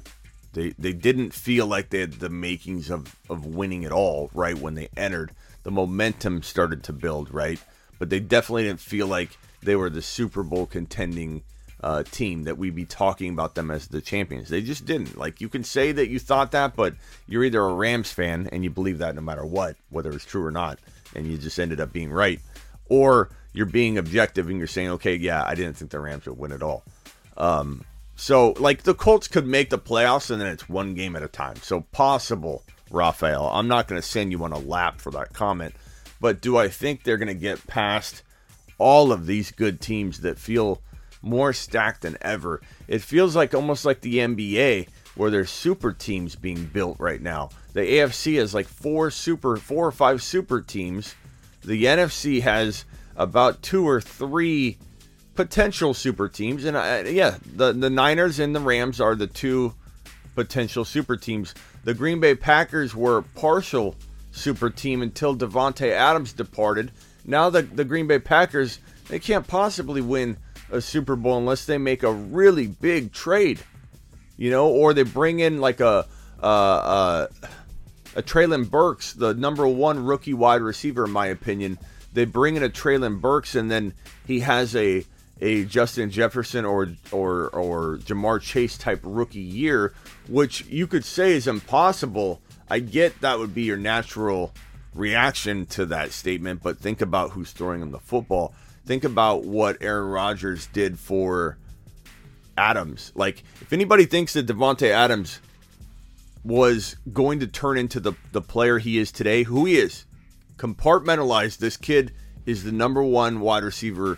[0.58, 4.58] they they didn't feel like they had the makings of of winning at all, right?
[4.58, 5.32] When they entered,
[5.64, 7.60] the momentum started to build, right?
[8.00, 11.44] But they definitely didn't feel like they were the Super Bowl contending
[11.82, 14.50] uh, team that we'd be talking about them as the champions.
[14.50, 15.18] They just didn't.
[15.18, 16.96] Like you can say that you thought that, but
[17.28, 20.46] you're either a Rams fan and you believe that no matter what, whether it's true
[20.46, 20.80] or not
[21.16, 22.40] and you just ended up being right,
[22.90, 26.38] or you're being objective and you're saying, okay, yeah, I didn't think the Rams would
[26.38, 26.84] win at all.
[27.38, 27.86] Um,
[28.18, 31.28] so like the Colts could make the playoffs and then it's one game at a
[31.28, 31.56] time.
[31.58, 33.48] So possible, Raphael.
[33.54, 35.76] I'm not going to send you on a lap for that comment,
[36.20, 38.24] but do I think they're going to get past
[38.80, 40.82] all of these good teams that feel
[41.22, 42.60] more stacked than ever?
[42.88, 47.50] It feels like almost like the NBA where there's super teams being built right now.
[47.74, 51.14] The AFC has like four super, four or five super teams.
[51.64, 54.80] The NFC has about two or three
[55.38, 59.74] potential super teams, and uh, yeah, the the Niners and the Rams are the two
[60.36, 61.56] potential super teams.
[61.86, 63.96] The Green Bay Packers were partial
[64.32, 66.92] super team until Davante Adams departed.
[67.24, 70.36] Now the the Green Bay Packers they can't possibly win
[70.70, 73.62] a Super Bowl unless they make a really big trade
[74.38, 76.06] you know, or they bring in like a
[76.42, 77.28] uh, uh,
[78.16, 81.78] a Treylon Burks, the number one rookie wide receiver, in my opinion.
[82.14, 83.94] They bring in a Treylon Burks, and then
[84.26, 85.04] he has a
[85.42, 89.94] a Justin Jefferson or or or Ja'Marr Chase type rookie year,
[90.28, 92.42] which you could say is impossible.
[92.70, 94.54] I get that would be your natural
[94.94, 98.54] reaction to that statement, but think about who's throwing him the football.
[98.86, 101.58] Think about what Aaron Rodgers did for
[102.58, 103.12] Adams.
[103.16, 105.40] Like, if anybody thinks that Davante Adams
[106.44, 110.06] was going to turn into the, the player he is today, who he is,
[110.58, 111.58] compartmentalized.
[111.58, 112.14] This kid
[112.46, 114.18] is the number one wide receiver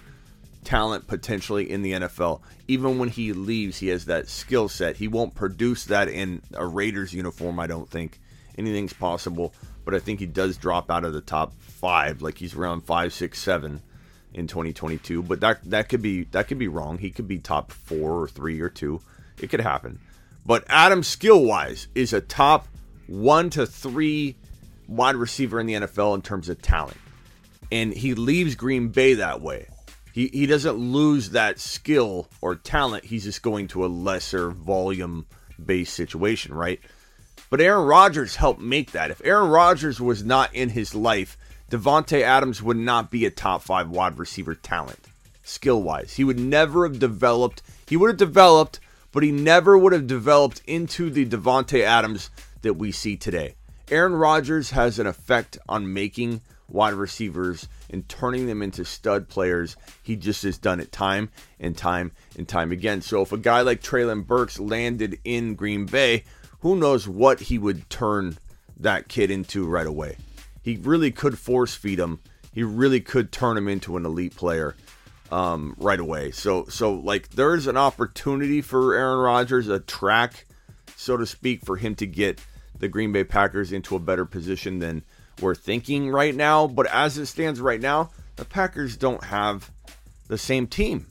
[0.64, 2.42] talent potentially in the NFL.
[2.68, 4.98] Even when he leaves, he has that skill set.
[4.98, 8.20] He won't produce that in a Raiders uniform, I don't think.
[8.58, 9.54] Anything's possible,
[9.86, 13.14] but I think he does drop out of the top five, like he's around five,
[13.14, 13.82] six, seven
[14.34, 15.24] in 2022.
[15.24, 16.98] But that that could be that could be wrong.
[16.98, 19.02] He could be top four or three or two.
[19.42, 20.00] It could happen.
[20.46, 22.68] But Adam skill wise is a top
[23.08, 24.36] one to three
[24.88, 26.98] wide receiver in the NFL in terms of talent.
[27.72, 29.68] And he leaves Green Bay that way.
[30.14, 33.06] He, he doesn't lose that skill or talent.
[33.06, 35.26] He's just going to a lesser volume
[35.64, 36.80] based situation, right?
[37.50, 39.12] But Aaron Rodgers helped make that.
[39.12, 41.38] If Aaron Rodgers was not in his life,
[41.72, 45.00] Davante Adams would not be a top five wide receiver talent,
[45.44, 46.16] skill wise.
[46.16, 47.62] He would never have developed.
[47.88, 48.80] He would have developed,
[49.12, 52.30] but he never would have developed into the Davante Adams
[52.62, 53.56] that we see today.
[53.90, 59.76] Aaron Rodgers has an effect on making wide receivers and turning them into stud players.
[60.04, 63.02] He just has done it time and time and time again.
[63.02, 66.24] So if a guy like Treylon Burks landed in Green Bay,
[66.60, 68.38] who knows what he would turn
[68.80, 70.18] that kid into right away.
[70.62, 72.20] He really could force feed him.
[72.54, 74.76] He really could turn him into an elite player
[75.32, 76.32] um, right away.
[76.32, 80.46] So so like there's an opportunity for Aaron Rodgers, a track,
[80.96, 82.40] so to speak, for him to get
[82.78, 85.04] the Green Bay Packers into a better position than
[85.42, 86.68] we're thinking right now.
[86.68, 89.72] But as it stands right now, the Packers don't have
[90.28, 91.08] the same team.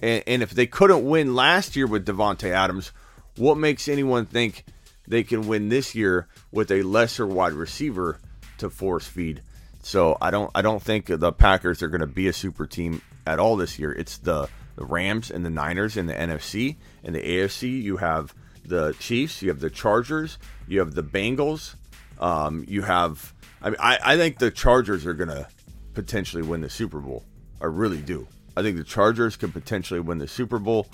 [0.00, 2.92] And, and if they couldn't win last year with Davante Adams,
[3.36, 4.64] what makes anyone think
[5.06, 8.18] they can win this year with a lesser wide receiver
[8.58, 9.42] to force feed?
[9.82, 13.02] So I don't I don't think the Packers are going to be a super team
[13.26, 13.92] at all this year.
[13.92, 17.82] It's the the Rams and the Niners in the NFC and the AFC.
[17.82, 21.74] You have the Chiefs, you have the Chargers, you have the Bengals,
[22.18, 23.33] um, you have.
[23.64, 25.48] I mean, I, I think the Chargers are gonna
[25.94, 27.24] potentially win the Super Bowl.
[27.62, 28.28] I really do.
[28.56, 30.86] I think the Chargers could potentially win the Super Bowl.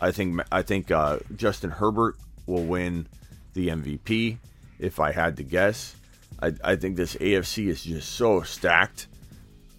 [0.00, 3.08] I think I think uh, Justin Herbert will win
[3.54, 4.36] the MVP.
[4.78, 5.96] If I had to guess,
[6.40, 9.08] I, I think this AFC is just so stacked.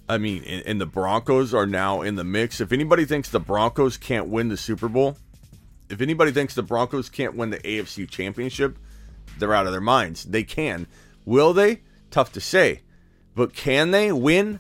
[0.10, 2.60] I mean, and, and the Broncos are now in the mix.
[2.60, 5.18] If anybody thinks the Broncos can't win the Super Bowl,
[5.88, 8.80] if anybody thinks the Broncos can't win the AFC Championship,
[9.38, 10.24] they're out of their minds.
[10.26, 10.88] They can.
[11.26, 11.82] Will they?
[12.12, 12.82] Tough to say.
[13.36, 14.60] But can they win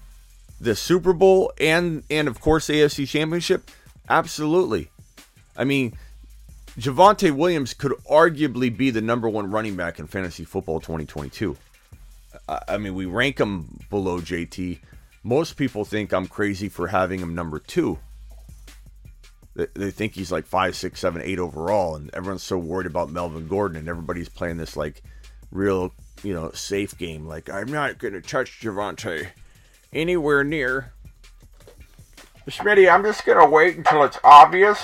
[0.60, 3.70] the Super Bowl and and of course AFC Championship?
[4.08, 4.90] Absolutely.
[5.56, 5.98] I mean,
[6.78, 11.58] Javonte Williams could arguably be the number one running back in fantasy football 2022.
[12.48, 14.80] I mean, we rank him below JT.
[15.24, 18.00] Most people think I'm crazy for having him number two
[19.74, 23.48] they think he's like five, six, seven, eight overall, and everyone's so worried about Melvin
[23.48, 25.02] Gordon, and everybody's playing this like
[25.52, 27.28] real, you know, safe game.
[27.28, 29.28] Like I'm not going to touch Javonte
[29.94, 30.94] anywhere near.
[32.48, 34.80] Smitty, I'm just going to wait until it's obvious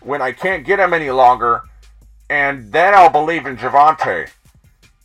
[0.00, 1.62] when I can't get him any longer,
[2.28, 4.28] and then I'll believe in Javonte.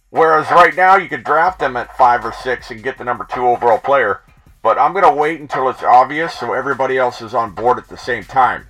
[0.10, 3.26] Whereas right now, you could draft him at five or six and get the number
[3.34, 4.22] two overall player.
[4.62, 7.88] But I'm going to wait until it's obvious so everybody else is on board at
[7.88, 8.68] the same time.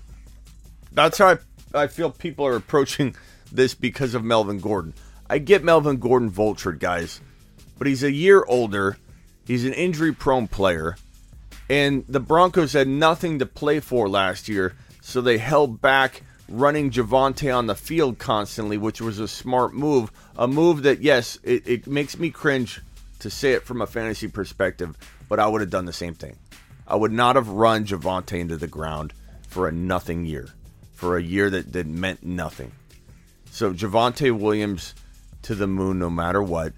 [0.91, 1.37] That's how I,
[1.73, 3.15] I feel people are approaching
[3.51, 4.93] this because of Melvin Gordon.
[5.29, 7.21] I get Melvin Gordon vultured, guys,
[7.77, 8.97] but he's a year older.
[9.45, 10.97] He's an injury prone player.
[11.69, 16.91] And the Broncos had nothing to play for last year, so they held back running
[16.91, 20.11] Javonte on the field constantly, which was a smart move.
[20.37, 22.81] A move that, yes, it, it makes me cringe
[23.19, 24.97] to say it from a fantasy perspective,
[25.29, 26.37] but I would have done the same thing.
[26.87, 29.13] I would not have run Javonte into the ground
[29.47, 30.49] for a nothing year
[31.03, 32.71] for a year that, that meant nothing.
[33.51, 34.95] So Javonte Williams
[35.43, 36.73] to the moon no matter what.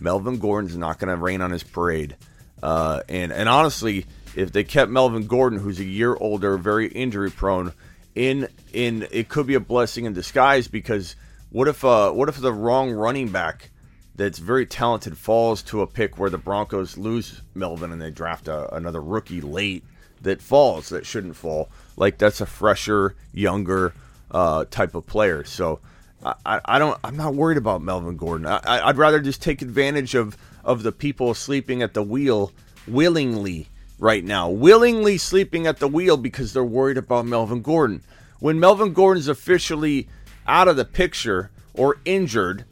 [0.00, 2.16] Melvin Gordon's not going to rain on his parade.
[2.62, 7.30] Uh, and and honestly, if they kept Melvin Gordon, who's a year older, very injury
[7.30, 7.72] prone,
[8.14, 11.16] in in it could be a blessing in disguise because
[11.50, 13.70] what if uh what if the wrong running back
[14.16, 18.48] that's very talented falls to a pick where the Broncos lose Melvin and they draft
[18.48, 19.84] a, another rookie late
[20.22, 21.68] that falls that shouldn't fall.
[21.96, 23.94] Like that's a fresher, younger
[24.32, 25.44] uh, type of player.
[25.44, 25.78] So
[26.24, 26.98] I, I don't.
[27.04, 28.46] I'm not worried about Melvin Gordon.
[28.46, 32.52] I, I'd rather just take advantage of of the people sleeping at the wheel
[32.86, 38.02] willingly right now, willingly sleeping at the wheel because they're worried about Melvin Gordon.
[38.40, 40.08] When Melvin Gordon's officially
[40.46, 42.64] out of the picture or injured,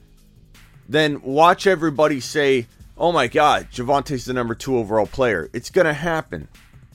[0.89, 2.67] then watch everybody say,
[2.99, 6.49] "Oh my God, Javonte's the number two overall player." It's gonna happen.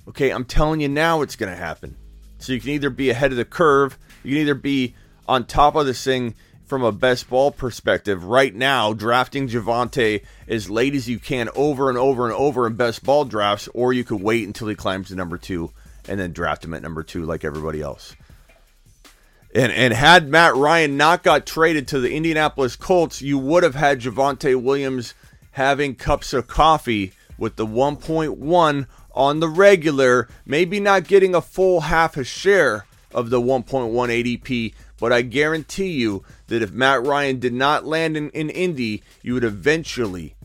[0.09, 1.95] Okay, I'm telling you now it's to happen.
[2.39, 4.95] So you can either be ahead of the curve, you can either be
[5.32, 10.69] on top of this thing from a best ball perspective right now, drafting Javonte as
[10.69, 14.03] late as you can over and over and over in best ball drafts, or you
[14.03, 15.71] could wait until he climbs to number two
[16.09, 18.13] and then draft him at number two like everybody else.
[19.55, 23.75] And and had Matt Ryan not got traded to the Indianapolis Colts, you would have
[23.75, 25.13] had Javonte Williams
[25.51, 31.82] having cups of coffee with the 1.1 on the regular, maybe not getting a full
[31.82, 37.39] half a share of the 1.1 ADP, but I guarantee you that if Matt Ryan
[37.39, 40.35] did not land in, in Indy, you would eventually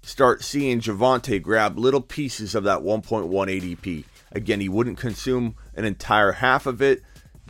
[0.00, 4.04] start seeing Javonte grab little pieces of that 1.1 ADP.
[4.30, 7.02] Again, he wouldn't consume an entire half of it.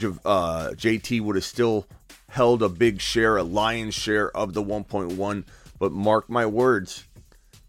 [0.03, 1.87] Uh, JT would have still
[2.31, 5.45] held a big share, a lion's share of the 1.1.
[5.79, 7.05] But mark my words,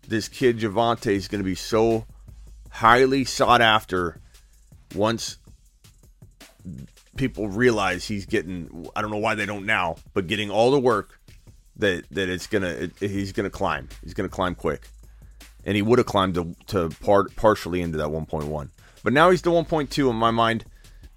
[0.07, 2.05] this kid Javonte is going to be so
[2.69, 4.21] highly sought after
[4.95, 5.39] once
[7.17, 10.79] people realize he's getting I don't know why they don't now, but getting all the
[10.79, 11.19] work
[11.77, 13.89] that that it's gonna he's gonna climb.
[14.03, 14.87] He's gonna climb quick,
[15.65, 18.69] and he would have climbed to, to part partially into that 1.1,
[19.03, 20.65] but now he's the 1.2 in my mind,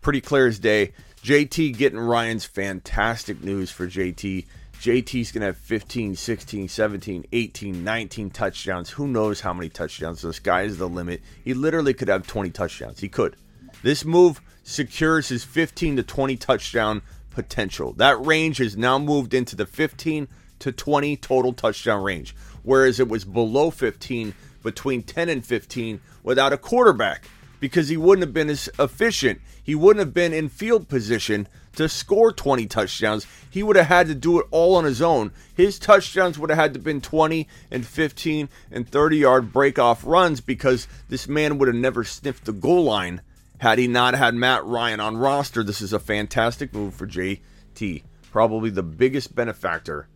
[0.01, 0.93] pretty clear as day.
[1.23, 4.47] JT getting Ryan's fantastic news for JT.
[4.81, 8.89] JT's going to have 15, 16, 17, 18, 19 touchdowns.
[8.89, 10.23] Who knows how many touchdowns?
[10.23, 11.21] The sky is the limit.
[11.45, 12.99] He literally could have 20 touchdowns.
[13.01, 13.37] He could.
[13.83, 14.41] This move
[14.71, 17.93] secures his 15 to 20 touchdown potential.
[17.95, 20.29] That range has now moved into the 15
[20.61, 26.53] to 20 total touchdown range, whereas it was below 15, between 10 and 15, without
[26.53, 27.25] a quarterback
[27.61, 29.41] because he wouldn't have been as efficient.
[29.63, 31.47] He wouldn't have been in field position
[31.77, 33.27] to score 20 touchdowns.
[33.49, 35.31] He would have had to do it all on his own.
[35.55, 40.05] His touchdowns would have had to been 20 and 15 and 30 yard break off
[40.05, 43.21] runs because this man would have never sniffed the goal line
[43.61, 45.63] had he not had Matt Ryan on roster.
[45.63, 48.03] This is a fantastic move for JT.
[48.33, 50.09] Probably the biggest benefactor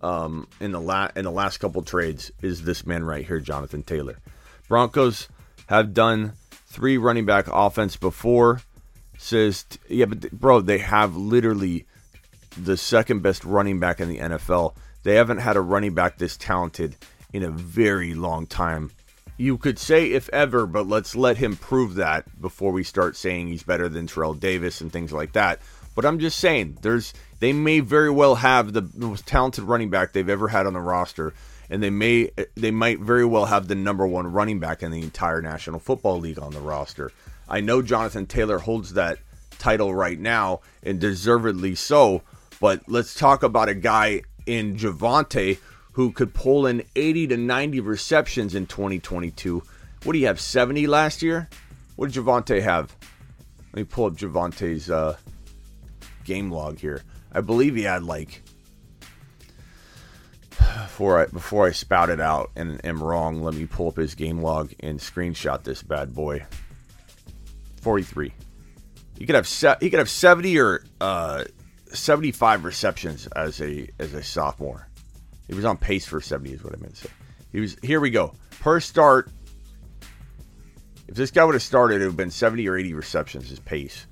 [0.00, 3.82] um, in the la- in the last couple trades is this man right here, Jonathan
[3.82, 4.18] Taylor.
[4.68, 5.28] Broncos
[5.66, 8.62] have done three running back offense before.
[9.18, 11.86] Says, yeah, but bro, they have literally
[12.56, 14.74] the second best running back in the NFL.
[15.02, 16.96] They haven't had a running back this talented
[17.34, 18.92] in a very long time.
[19.38, 23.48] You could say if ever, but let's let him prove that before we start saying
[23.48, 25.60] he's better than Terrell Davis and things like that.
[25.94, 30.12] But I'm just saying, there's they may very well have the most talented running back
[30.12, 31.32] they've ever had on the roster
[31.70, 35.02] and they may they might very well have the number one running back in the
[35.02, 37.12] entire National Football League on the roster.
[37.48, 39.18] I know Jonathan Taylor holds that
[39.58, 42.22] title right now, and deservedly so.
[42.60, 45.58] But let's talk about a guy in Javonte
[45.98, 49.60] who could pull in 80 to 90 receptions in 2022.
[50.04, 50.40] What do you have?
[50.40, 51.48] 70 last year?
[51.96, 52.94] What did Javonte have?
[53.72, 55.16] Let me pull up Javonte's uh,
[56.22, 57.02] game log here.
[57.32, 58.44] I believe he had like
[60.50, 64.14] before I before I spout it out and am wrong, let me pull up his
[64.14, 66.46] game log and screenshot this bad boy.
[67.82, 68.32] 43.
[69.18, 71.42] He could have se- he could have 70 or uh,
[71.92, 74.87] 75 receptions as a as a sophomore.
[75.48, 77.10] He was on pace for 70 is what I meant to say.
[77.50, 78.34] He was here we go.
[78.60, 79.30] Per start
[81.08, 83.58] if this guy would have started it would have been 70 or 80 receptions his
[83.58, 84.06] pace.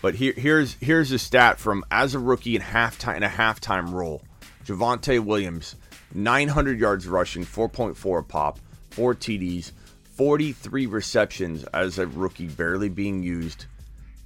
[0.00, 3.92] But here, here's here's a stat from as a rookie in halftime in a halftime
[3.92, 4.22] role.
[4.64, 5.76] Javonte Williams
[6.14, 8.58] 900 yards rushing, 4.4 a pop,
[8.90, 9.72] 4 TDs,
[10.14, 13.66] 43 receptions as a rookie, barely being used,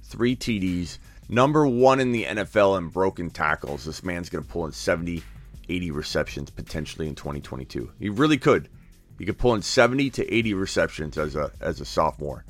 [0.03, 0.97] 3 TDs.
[1.29, 3.85] Number one in the NFL in broken tackles.
[3.85, 5.23] This man's going to pull in 70,
[5.69, 7.91] 80 receptions potentially in 2022.
[7.99, 8.69] He really could.
[9.17, 12.45] He could pull in 70 to 80 receptions as a as a sophomore.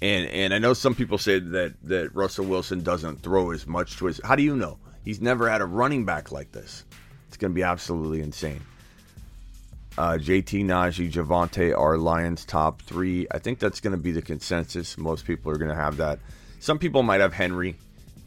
[0.00, 3.96] And and I know some people say that that Russell Wilson doesn't throw as much
[3.96, 4.20] to his.
[4.22, 4.78] How do you know?
[5.04, 6.84] He's never had a running back like this.
[7.28, 8.60] It's going to be absolutely insane.
[9.96, 13.26] Uh, JT Najee, Javonte are Lions top three.
[13.32, 14.96] I think that's going to be the consensus.
[14.96, 16.20] Most people are going to have that.
[16.60, 17.76] Some people might have Henry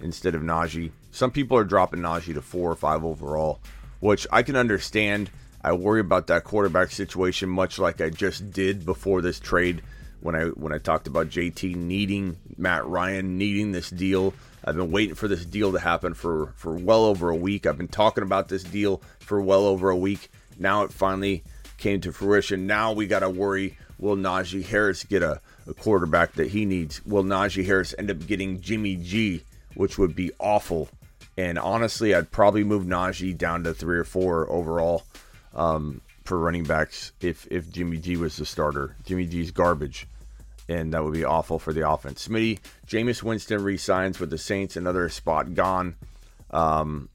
[0.02, 0.92] instead of Najee.
[1.12, 3.62] Some people are dropping Najee to four or five overall,
[4.02, 5.30] which I can understand.
[5.64, 9.82] I worry about that quarterback situation much like I just did before this trade
[10.20, 14.34] when I when I talked about JT needing Matt Ryan needing this deal.
[14.66, 17.66] I've been waiting for this deal to happen for for well over a week.
[17.66, 20.30] I've been talking about this deal for well over a week.
[20.60, 21.44] Now it finally
[21.78, 22.68] came to fruition.
[22.68, 27.06] Now we got to worry will Najee Harris get a, a quarterback that he needs?
[27.06, 29.44] Will Najee Harris end up getting Jimmy G,
[29.76, 30.90] which would be awful?
[31.38, 35.04] And honestly, I'd probably move Najee down to three or four overall
[35.56, 38.96] um, for running backs if if Jimmy G was the starter.
[39.06, 40.08] Jimmy G's garbage
[40.72, 42.28] and that would be awful for the offense.
[42.28, 45.96] Smitty, Jameis Winston resigns with the Saints, another spot gone.
[46.52, 47.10] Um,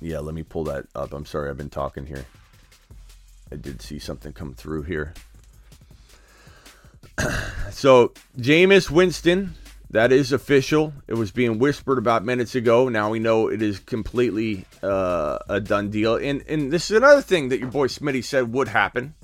[0.00, 1.12] yeah, let me pull that up.
[1.12, 2.24] I'm sorry, I've been talking here.
[3.50, 5.14] I did see something come through here.
[7.70, 9.54] So, Jameis Winston,
[9.92, 10.92] that is official.
[11.06, 12.88] It was being whispered about minutes ago.
[12.88, 16.16] Now we know it is completely uh, a done deal.
[16.16, 19.14] And and this is another thing that your boy Smitty said would happen.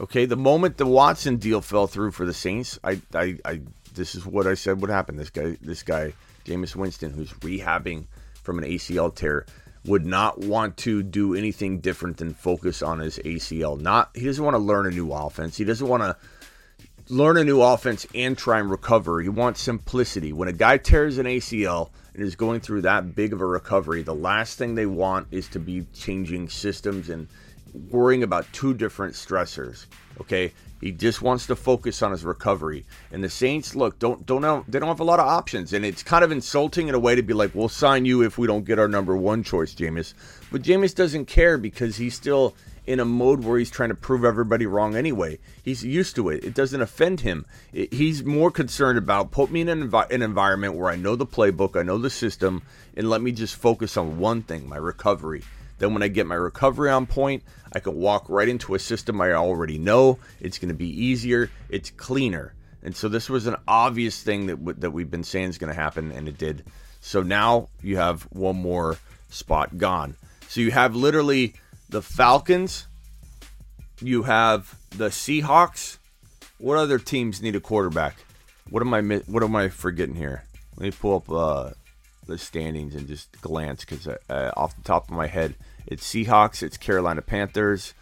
[0.00, 3.60] Okay, the moment the Watson deal fell through for the Saints, I, I, I
[3.94, 5.16] this is what I said would happen.
[5.16, 6.12] This guy, this guy,
[6.44, 8.06] Jameis Winston, who's rehabbing
[8.42, 9.44] from an ACL tear,
[9.84, 13.78] would not want to do anything different than focus on his ACL.
[13.78, 15.56] Not he doesn't want to learn a new offense.
[15.56, 16.16] He doesn't want to
[17.10, 19.20] learn a new offense and try and recover.
[19.20, 20.32] He wants simplicity.
[20.32, 24.02] When a guy tears an ACL and is going through that big of a recovery,
[24.02, 27.28] the last thing they want is to be changing systems and
[27.90, 29.86] worrying about two different stressors.
[30.20, 32.84] Okay, he just wants to focus on his recovery.
[33.10, 35.84] And the Saints, look, don't don't know they don't have a lot of options, and
[35.84, 38.46] it's kind of insulting in a way to be like, "We'll sign you if we
[38.46, 40.14] don't get our number one choice, Jameis."
[40.50, 42.54] But Jameis doesn't care because he's still
[42.88, 45.38] in a mode where he's trying to prove everybody wrong anyway.
[45.62, 46.42] He's used to it.
[46.42, 47.44] It doesn't offend him.
[47.70, 51.14] It, he's more concerned about put me in an, envi- an environment where I know
[51.14, 52.62] the playbook, I know the system,
[52.96, 55.42] and let me just focus on one thing, my recovery.
[55.78, 59.20] Then when I get my recovery on point, I can walk right into a system
[59.20, 60.18] I already know.
[60.40, 61.50] It's going to be easier.
[61.68, 62.54] It's cleaner.
[62.82, 65.72] And so this was an obvious thing that w- that we've been saying is going
[65.72, 66.64] to happen, and it did.
[67.00, 68.98] So now you have one more
[69.30, 70.16] spot gone.
[70.48, 71.54] So you have literally
[71.88, 72.86] the Falcons.
[74.00, 75.98] You have the Seahawks.
[76.58, 78.16] What other teams need a quarterback?
[78.70, 80.44] What am I what am I forgetting here?
[80.76, 81.70] Let me pull up uh,
[82.26, 85.54] the standings and just glance because off the top of my head,
[85.90, 87.94] it's Seahawks, it's Carolina Panthers.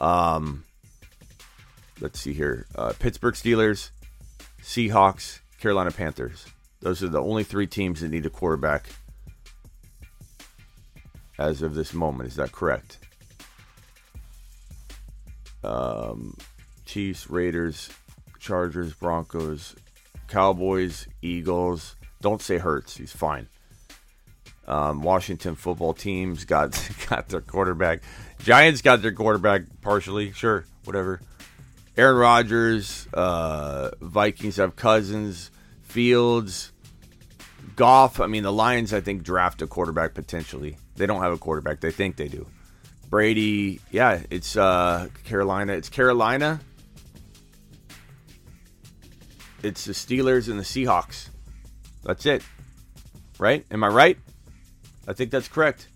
[0.00, 0.64] Um,
[2.00, 3.90] let's see here: uh, Pittsburgh Steelers,
[4.62, 6.46] Seahawks, Carolina Panthers.
[6.80, 8.88] Those are the only three teams that need a quarterback
[11.38, 12.28] as of this moment.
[12.28, 12.98] Is that correct?
[15.62, 16.36] Um,
[16.84, 17.90] Chiefs, Raiders,
[18.38, 19.74] Chargers, Broncos,
[20.28, 21.96] Cowboys, Eagles.
[22.22, 22.96] Don't say Hurts.
[22.96, 23.48] He's fine.
[24.66, 28.02] Um, Washington football teams got got their quarterback.
[28.40, 30.32] Giants got their quarterback partially.
[30.32, 31.20] Sure, whatever.
[31.96, 33.08] Aaron Rodgers.
[33.12, 35.50] Uh, Vikings have Cousins,
[35.82, 36.72] Fields,
[37.76, 38.20] Goff.
[38.20, 38.92] I mean, the Lions.
[38.92, 40.76] I think draft a quarterback potentially.
[40.96, 41.80] They don't have a quarterback.
[41.80, 42.46] They think they do.
[43.08, 43.80] Brady.
[43.90, 45.74] Yeah, it's uh, Carolina.
[45.74, 46.60] It's Carolina.
[49.62, 51.30] It's the Steelers and the Seahawks.
[52.04, 52.42] That's it.
[53.38, 53.64] Right?
[53.70, 54.18] Am I right?
[55.06, 55.88] I think that's correct.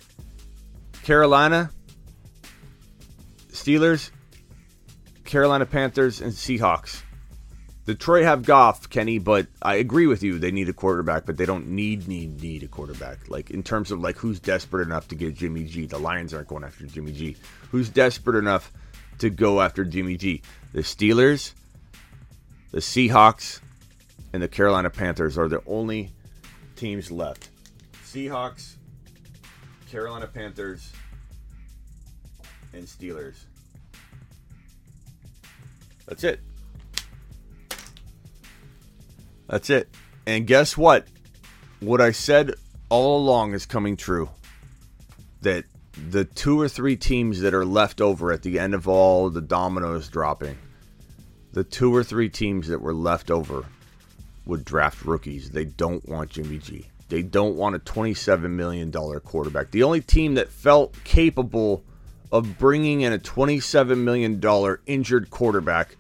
[1.03, 1.71] Carolina,
[3.49, 4.11] Steelers,
[5.25, 7.03] Carolina Panthers, and Seahawks.
[7.87, 10.39] Detroit have Goff, Kenny, but I agree with you.
[10.39, 13.29] They need a quarterback, but they don't need need need a quarterback.
[13.29, 15.87] Like in terms of like who's desperate enough to get Jimmy G.
[15.87, 17.37] The Lions aren't going after Jimmy G.
[17.71, 18.71] Who's desperate enough
[19.19, 20.43] to go after Jimmy G?
[20.73, 21.55] The Steelers,
[22.71, 23.61] the Seahawks,
[24.33, 26.13] and the Carolina Panthers are the only
[26.77, 27.49] teams left.
[28.05, 28.77] Seahawks,
[29.91, 30.93] Carolina Panthers,
[32.73, 33.35] and Steelers.
[36.07, 36.41] That's it.
[39.49, 39.89] That's it.
[40.27, 41.09] And guess what?
[41.81, 42.55] What I said
[42.89, 44.31] all along is coming true.
[45.43, 45.65] That
[46.11, 49.41] the two or three teams that are left over at the end of all the
[49.41, 50.57] dominoes dropping,
[51.53, 53.65] the two or three teams that were left over
[54.47, 55.51] would draft rookies.
[55.51, 56.90] They don't want Jimmy G.
[57.11, 59.73] They don't want a $27 million quarterback.
[59.73, 61.85] The only team that felt capable
[62.31, 65.97] of bringing in a $27 million injured quarterback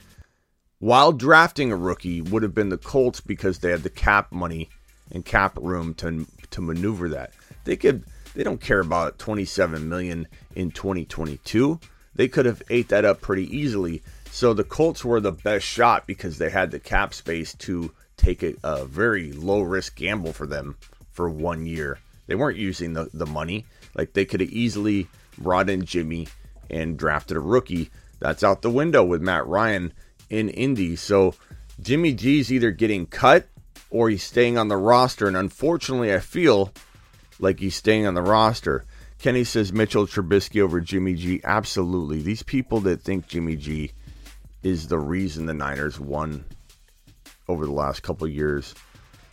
[0.78, 4.70] while drafting a rookie would have been the Colts because they had the cap money
[5.10, 7.32] and cap room to, to maneuver that.
[7.64, 8.04] They could
[8.34, 11.80] they don't care about 27 million in 2022.
[12.14, 14.04] They could have ate that up pretty easily.
[14.30, 18.44] So the Colts were the best shot because they had the cap space to take
[18.44, 20.76] a, a very low risk gamble for them
[21.20, 21.98] for one year.
[22.28, 23.66] They weren't using the, the money.
[23.94, 25.06] Like they could have easily
[25.36, 26.28] brought in Jimmy
[26.70, 27.90] and drafted a rookie.
[28.20, 29.92] That's out the window with Matt Ryan
[30.30, 30.96] in Indy.
[30.96, 31.34] So
[31.78, 33.48] Jimmy G's either getting cut
[33.90, 35.28] or he's staying on the roster.
[35.28, 36.72] And unfortunately, I feel
[37.38, 38.86] like he's staying on the roster.
[39.18, 41.42] Kenny says Mitchell Trubisky over Jimmy G.
[41.44, 42.22] Absolutely.
[42.22, 43.92] These people that think Jimmy G
[44.62, 46.46] is the reason the Niners won
[47.46, 48.74] over the last couple years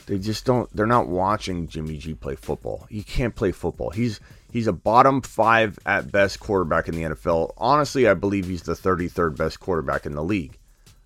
[0.08, 0.74] they just don't.
[0.76, 2.88] They're not watching Jimmy G play football.
[2.90, 3.90] He can't play football.
[3.90, 7.54] He's he's a bottom five at best quarterback in the NFL.
[7.58, 10.58] Honestly, I believe he's the 33rd best quarterback in the league.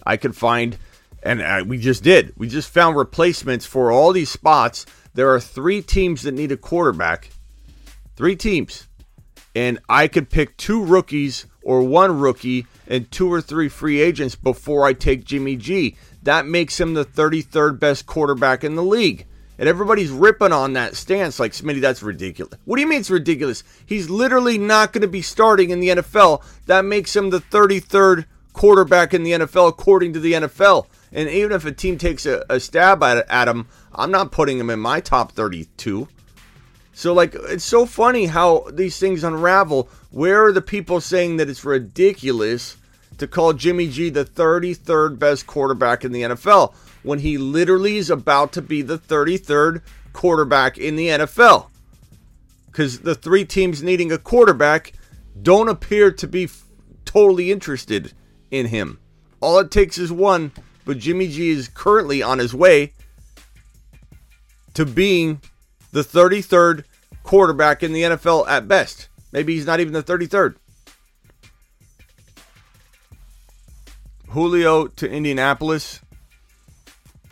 [0.06, 0.78] I could find,
[1.24, 2.34] and uh, we just did.
[2.38, 4.86] We just found replacements for all these spots.
[5.16, 7.30] There are three teams that need a quarterback.
[8.16, 8.88] Three teams,
[9.56, 14.36] and I could pick two rookies or one rookie and two or three free agents
[14.36, 15.96] before I take Jimmy G.
[16.24, 19.26] That makes him the 33rd best quarterback in the league.
[19.58, 22.58] And everybody's ripping on that stance like, Smitty, that's ridiculous.
[22.66, 23.64] What do you mean it's ridiculous?
[23.86, 26.44] He's literally not going to be starting in the NFL.
[26.66, 30.88] That makes him the 33rd quarterback in the NFL, according to the NFL.
[31.12, 34.58] And even if a team takes a, a stab at, at him, I'm not putting
[34.58, 36.08] him in my top 32.
[36.94, 39.90] So, like, it's so funny how these things unravel.
[40.12, 42.78] Where are the people saying that it's ridiculous
[43.18, 46.74] to call Jimmy G the 33rd best quarterback in the NFL?
[47.04, 49.82] when he literally is about to be the 33rd
[50.14, 51.68] quarterback in the NFL.
[52.68, 54.94] Because the three teams needing a quarterback
[55.42, 56.64] don't appear to be f-
[57.06, 58.14] totally interested
[58.50, 59.00] in him.
[59.40, 60.52] All it takes is one,
[60.86, 62.94] but Jimmy G is currently on his way
[64.74, 65.42] to being
[65.92, 66.86] the 33rd
[67.24, 69.10] quarterback in the NFL at best.
[69.32, 70.56] Maybe he's not even the 33rd.
[74.30, 76.00] Julio to Indianapolis.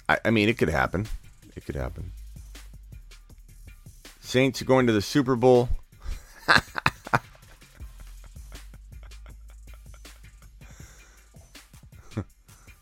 [0.07, 1.07] I, I mean, it could happen.
[1.55, 2.11] It could happen.
[4.19, 5.69] Saints going to the Super Bowl.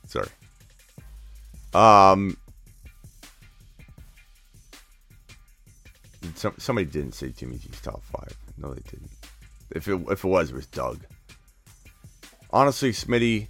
[0.07, 0.30] Sorry.
[1.74, 2.38] Um,
[6.36, 8.36] some, somebody didn't say Jimmy G's top five.
[8.58, 9.12] No, they didn't.
[9.72, 11.05] If it if it was, it was Doug.
[12.51, 13.47] Honestly, Smitty,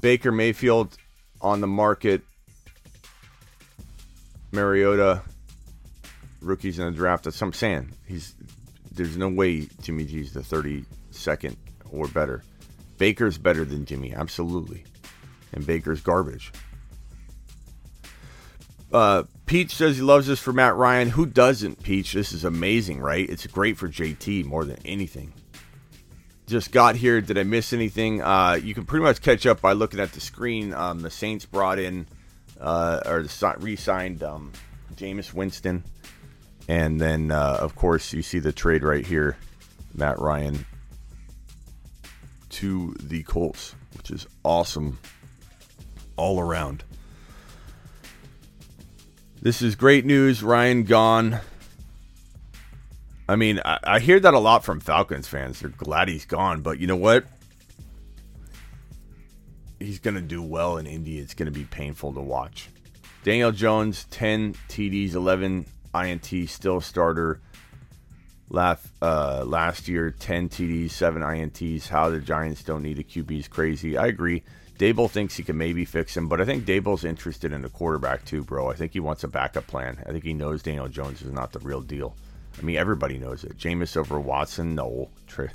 [0.00, 0.96] Baker Mayfield
[1.40, 2.22] on the market.
[4.50, 5.22] Mariota,
[6.40, 7.24] rookies in the draft.
[7.24, 7.92] That's what I'm saying.
[8.06, 8.34] He's
[8.90, 11.56] there's no way Jimmy G's the 32nd
[11.90, 12.42] or better.
[12.96, 14.84] Baker's better than Jimmy, absolutely.
[15.52, 16.52] And Baker's garbage.
[18.92, 21.10] Uh, Peach says he loves this for Matt Ryan.
[21.10, 22.12] Who doesn't, Peach?
[22.12, 23.28] This is amazing, right?
[23.28, 25.32] It's great for JT more than anything
[26.48, 27.20] just got here.
[27.20, 28.22] Did I miss anything?
[28.22, 30.72] Uh, you can pretty much catch up by looking at the screen.
[30.72, 32.06] Um, the Saints brought in
[32.60, 33.24] uh, or
[33.58, 34.52] re-signed um,
[34.94, 35.84] Jameis Winston,
[36.66, 39.36] and then uh, of course you see the trade right here,
[39.94, 40.66] Matt Ryan
[42.50, 44.98] to the Colts, which is awesome
[46.16, 46.82] all around.
[49.40, 50.42] This is great news.
[50.42, 51.38] Ryan gone.
[53.28, 55.60] I mean, I, I, hear that a lot from Falcons fans.
[55.60, 57.24] They're glad he's gone, but you know what?
[59.78, 61.18] He's going to do well in Indy.
[61.20, 62.68] It's going to be painful to watch.
[63.22, 67.40] Daniel Jones, 10 TDs, 11 INT, still starter.
[68.50, 71.86] Last, uh, last year, 10 TDs, 7 INTs.
[71.86, 73.96] How the Giants don't need a QB is crazy.
[73.96, 74.42] I agree.
[74.78, 78.24] Daboll thinks he can maybe fix him, but I think Daboll's interested in a quarterback
[78.24, 78.70] too, bro.
[78.70, 79.98] I think he wants a backup plan.
[80.06, 82.14] I think he knows Daniel Jones is not the real deal.
[82.56, 83.58] I mean, everybody knows it.
[83.58, 85.50] Jameis over Watson, no, tri-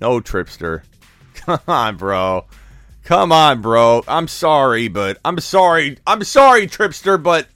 [0.00, 0.82] no tripster.
[1.34, 2.44] Come on, bro.
[3.04, 4.04] Come on, bro.
[4.06, 5.98] I'm sorry, but I'm sorry.
[6.06, 7.46] I'm sorry, tripster, but.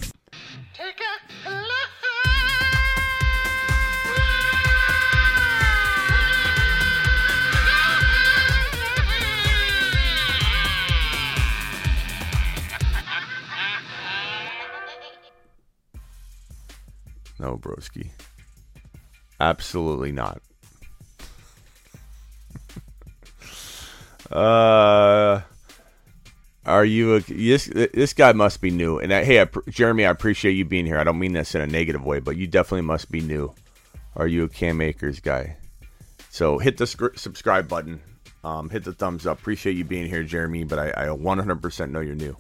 [17.41, 18.11] No, broski.
[19.41, 20.43] Absolutely not.
[24.31, 25.41] uh,
[26.67, 27.65] are you a this?
[27.65, 28.99] This guy must be new.
[28.99, 30.99] And I, hey, I, Jeremy, I appreciate you being here.
[30.99, 33.55] I don't mean this in a negative way, but you definitely must be new.
[34.17, 35.57] Are you a Cam Akers guy?
[36.29, 38.03] So hit the subscribe button.
[38.45, 39.39] Um, hit the thumbs up.
[39.39, 40.65] Appreciate you being here, Jeremy.
[40.65, 42.37] But I, I 100% know you're new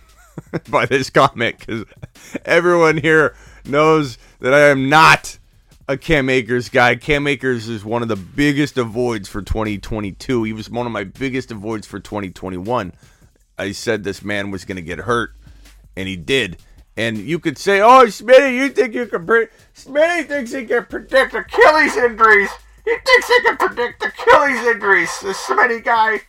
[0.68, 1.86] by this comment because
[2.44, 3.34] everyone here
[3.68, 5.38] knows that I am not
[5.88, 6.96] a Cam Akers guy.
[6.96, 10.42] Cam Akers is one of the biggest avoids for 2022.
[10.44, 12.92] He was one of my biggest avoids for 2021.
[13.58, 15.30] I said this man was going to get hurt,
[15.96, 16.58] and he did.
[16.96, 20.86] And you could say, "Oh, Smitty, you think you can predict?" Smitty thinks he can
[20.86, 22.50] predict Achilles injuries.
[22.84, 25.10] He thinks he can predict Achilles injuries.
[25.20, 26.20] This Smitty guy.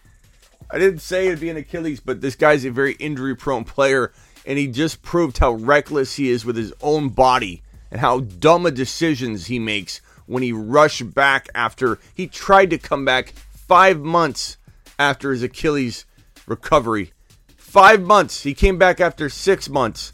[0.69, 4.11] I didn't say it'd be an Achilles, but this guy's a very injury-prone player,
[4.47, 8.65] and he just proved how reckless he is with his own body and how dumb
[8.65, 13.99] a decisions he makes when he rushed back after he tried to come back five
[13.99, 14.57] months
[14.97, 16.05] after his Achilles
[16.47, 17.11] recovery.
[17.57, 18.43] Five months.
[18.43, 20.13] He came back after six months.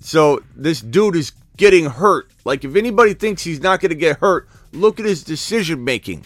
[0.00, 2.28] So this dude is getting hurt.
[2.44, 6.24] Like, if anybody thinks he's not going to get hurt, look at his decision making.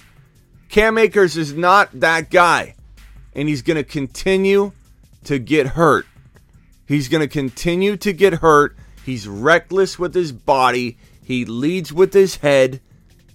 [0.71, 2.75] Cam Akers is not that guy.
[3.35, 4.73] And he's going to continue
[5.25, 6.07] to get hurt.
[6.87, 8.77] He's going to continue to get hurt
[9.09, 10.99] He's reckless with his body.
[11.25, 12.83] He leads with his head.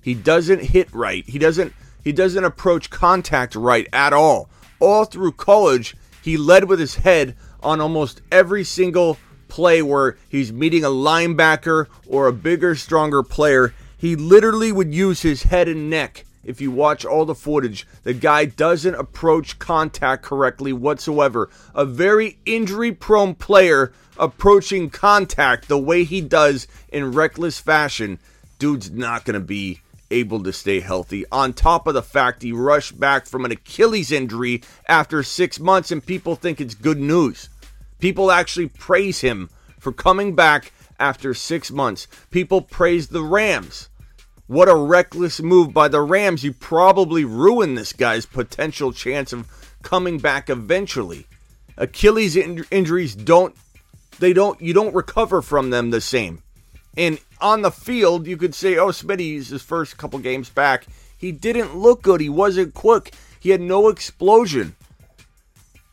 [0.03, 1.27] He doesn't hit right.
[1.27, 1.73] He doesn't
[2.03, 4.51] he doesn't approach contact right at all.
[4.79, 9.17] All through college, he led with his head on almost every single
[9.47, 13.73] play where he's meeting a linebacker or a bigger, stronger player.
[13.97, 16.23] He literally would use his head and neck.
[16.43, 21.49] If you watch all the footage, the guy doesn't approach contact correctly whatsoever.
[21.73, 28.19] A very injury prone player approaching contact the way he does in reckless fashion,
[28.59, 29.79] dude's not going to be
[30.11, 31.25] able to stay healthy.
[31.31, 35.91] On top of the fact he rushed back from an Achilles injury after six months,
[35.91, 37.49] and people think it's good news.
[37.99, 42.07] People actually praise him for coming back after six months.
[42.29, 43.89] People praise the Rams.
[44.53, 46.43] What a reckless move by the Rams.
[46.43, 49.47] You probably ruined this guy's potential chance of
[49.81, 51.25] coming back eventually.
[51.75, 53.55] Achilles in- injuries don't
[54.19, 56.43] they don't you don't recover from them the same.
[56.95, 60.85] And on the field, you could say, oh, Smitty's his first couple games back.
[61.17, 62.21] He didn't look good.
[62.21, 63.15] He wasn't quick.
[63.39, 64.75] He had no explosion.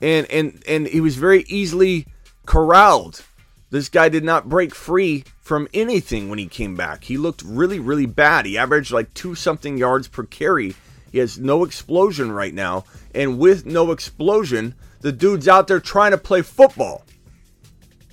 [0.03, 2.09] And and and he was very easily
[2.45, 3.25] corralled.
[3.71, 7.05] This guy did not break free from anything when he came back.
[7.05, 8.47] He looked really, really bad.
[8.47, 10.75] He averaged like two something yards per carry.
[11.13, 12.85] He has no explosion right now.
[13.15, 17.05] And with no explosion, the dude's out there trying to play football.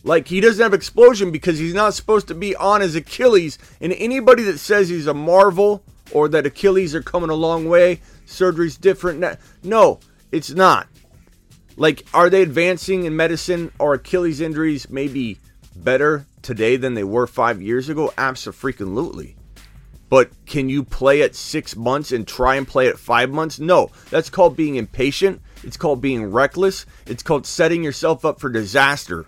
[0.03, 3.57] Like he doesn't have explosion because he's not supposed to be on his Achilles.
[3.81, 8.01] And anybody that says he's a marvel or that Achilles are coming a long way,
[8.25, 9.23] surgery's different.
[9.63, 9.99] No,
[10.31, 10.87] it's not.
[11.75, 13.71] Like, are they advancing in medicine?
[13.79, 15.39] Or Achilles injuries maybe
[15.83, 18.13] better today than they were five years ago?
[18.17, 19.35] Absolutely.
[20.09, 23.59] But can you play at six months and try and play at five months?
[23.59, 23.91] No.
[24.09, 25.41] That's called being impatient.
[25.63, 26.85] It's called being reckless.
[27.05, 29.25] It's called setting yourself up for disaster.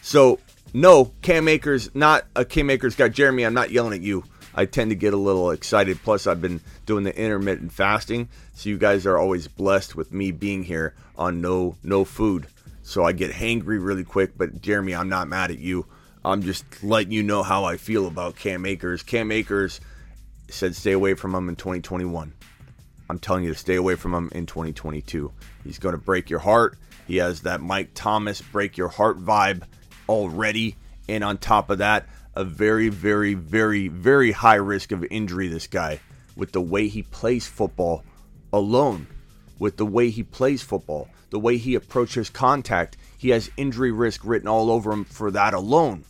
[0.00, 0.38] So
[0.74, 3.08] no, Cam Akers, not uh, a Cam Akers guy.
[3.08, 4.24] Jeremy, I'm not yelling at you.
[4.54, 6.02] I tend to get a little excited.
[6.02, 10.30] Plus, I've been doing the intermittent fasting, so you guys are always blessed with me
[10.30, 12.46] being here on no no food.
[12.82, 14.36] So I get hangry really quick.
[14.36, 15.86] But Jeremy, I'm not mad at you.
[16.24, 19.02] I'm just letting you know how I feel about Cam Akers.
[19.02, 19.80] Cam Akers
[20.48, 22.32] said stay away from him in 2021.
[23.10, 25.32] I'm telling you to stay away from him in 2022.
[25.64, 26.78] He's going to break your heart.
[27.06, 29.64] He has that Mike Thomas break your heart vibe
[30.08, 30.76] already.
[31.08, 35.66] And on top of that, a very, very, very, very high risk of injury, this
[35.66, 36.00] guy,
[36.36, 38.04] with the way he plays football
[38.52, 39.06] alone,
[39.58, 42.96] with the way he plays football, the way he approaches contact.
[43.18, 46.04] He has injury risk written all over him for that alone.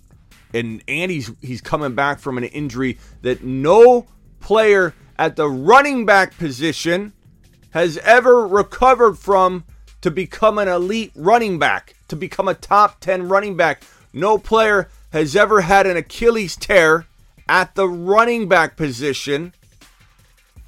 [0.52, 4.06] And and he's he's coming back from an injury that no
[4.40, 7.14] player at the running back position
[7.70, 9.64] has ever recovered from
[10.02, 13.82] to become an elite running back, to become a top 10 running back.
[14.12, 17.06] No player has ever had an Achilles tear
[17.48, 19.54] at the running back position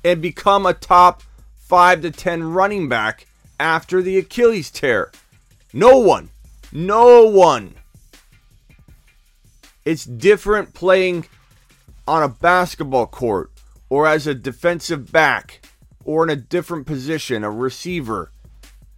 [0.03, 1.23] and become a top
[1.57, 3.27] 5 to 10 running back
[3.59, 5.11] after the Achilles tear.
[5.73, 6.31] No one.
[6.73, 7.75] No one.
[9.85, 11.27] It's different playing
[12.07, 13.51] on a basketball court
[13.89, 15.61] or as a defensive back
[16.05, 18.31] or in a different position, a receiver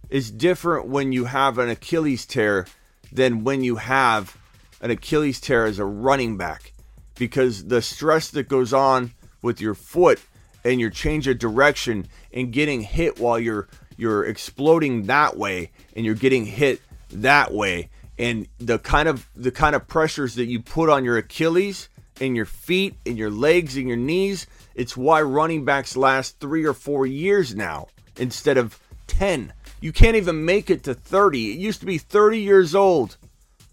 [0.09, 2.65] is different when you have an Achilles tear
[3.11, 4.37] than when you have
[4.81, 6.71] an Achilles tear as a running back
[7.15, 10.19] because the stress that goes on with your foot
[10.63, 13.67] and your change of direction and getting hit while you're
[13.97, 16.81] you're exploding that way and you're getting hit
[17.11, 21.17] that way and the kind of the kind of pressures that you put on your
[21.17, 21.89] Achilles
[22.21, 26.65] and your feet and your legs and your knees it's why running backs last 3
[26.65, 27.87] or 4 years now
[28.17, 31.51] instead of 10 you can't even make it to 30.
[31.51, 33.17] It used to be 30 years old.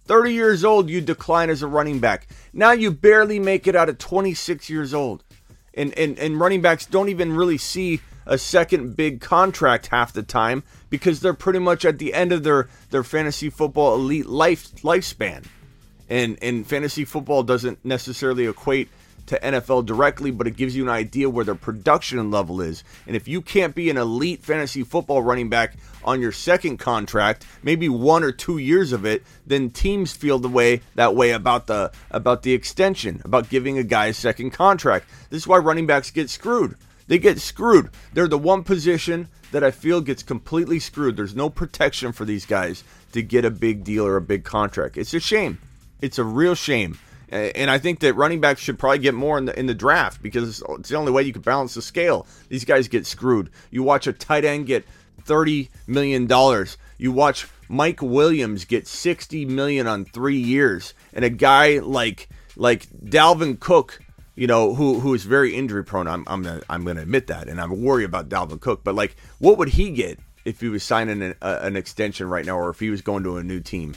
[0.06, 2.28] 30 years old, you decline as a running back.
[2.52, 5.24] Now you barely make it out of 26 years old.
[5.72, 10.22] And, and, and running backs don't even really see a second big contract half the
[10.22, 14.74] time because they're pretty much at the end of their, their fantasy football elite life
[14.76, 15.44] lifespan.
[16.08, 18.88] And, and fantasy football doesn't necessarily equate
[19.26, 22.84] to NFL directly, but it gives you an idea where their production level is.
[23.06, 27.46] And if you can't be an elite fantasy football running back on your second contract,
[27.62, 31.66] maybe one or two years of it, then teams feel the way that way about
[31.66, 35.06] the about the extension, about giving a guy a second contract.
[35.30, 36.76] This is why running backs get screwed.
[37.06, 37.90] They get screwed.
[38.12, 41.16] They're the one position that I feel gets completely screwed.
[41.16, 42.82] There's no protection for these guys
[43.12, 44.96] to get a big deal or a big contract.
[44.96, 45.58] It's a shame.
[46.00, 46.98] It's a real shame.
[47.30, 50.22] And I think that running backs should probably get more in the in the draft
[50.22, 52.26] because it's the only way you can balance the scale.
[52.48, 53.50] These guys get screwed.
[53.70, 54.84] You watch a tight end get
[55.22, 56.76] thirty million dollars.
[56.96, 62.86] You watch Mike Williams get sixty million on three years, and a guy like like
[62.90, 64.00] Dalvin Cook
[64.36, 66.08] you know, who who is very injury prone.
[66.08, 68.82] I'm I'm gonna, I'm going to admit that, and I'm worried about Dalvin Cook.
[68.84, 72.44] But like, what would he get if he was signing an, uh, an extension right
[72.44, 73.94] now, or if he was going to a new team?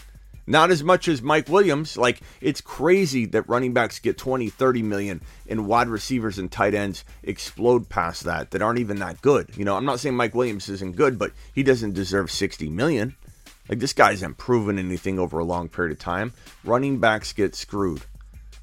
[0.49, 1.97] Not as much as Mike Williams.
[1.97, 6.73] Like, it's crazy that running backs get 20, 30 million, and wide receivers and tight
[6.73, 9.49] ends explode past that that aren't even that good.
[9.57, 13.17] You know, I'm not saying Mike Williams isn't good, but he doesn't deserve 60 million.
[13.67, 16.31] Like, this guy hasn't proven anything over a long period of time.
[16.63, 18.03] Running backs get screwed.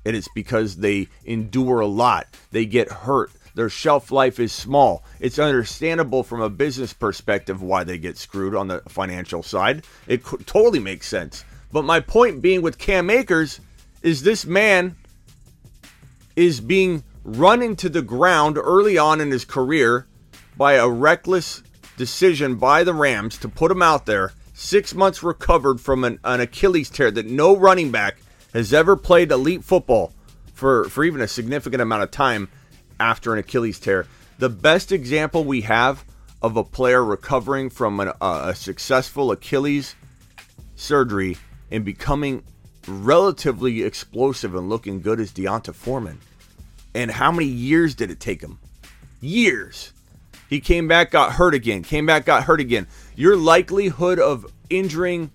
[0.05, 3.31] And it's because they endure a lot, they get hurt.
[3.55, 5.05] Their shelf life is small.
[5.21, 9.85] It's understandable from a business perspective why they get screwed on the financial side.
[10.09, 11.45] It totally makes sense.
[11.73, 13.61] But my point being with Cam Akers
[14.03, 14.97] is this man
[16.37, 20.07] is being run into the ground early on in his career
[20.57, 21.63] by a reckless
[21.97, 24.33] decision by the Rams to put him out there.
[24.53, 28.19] Six months recovered from an, an Achilles tear that no running back
[28.55, 30.13] has ever played elite football
[30.55, 32.49] for, for even a significant amount of time
[32.99, 34.07] after an Achilles tear.
[34.39, 36.05] The best example we have
[36.41, 39.97] of a player recovering from an, uh, a successful Achilles
[40.77, 41.37] surgery
[41.71, 42.43] and becoming
[42.87, 46.21] relatively explosive and looking good is D'Onta Foreman.
[46.95, 48.59] And how many years did it take him?
[49.21, 49.93] Years.
[50.49, 52.87] He came back, got hurt again, came back, got hurt again.
[53.17, 55.31] Your likelihood of injuring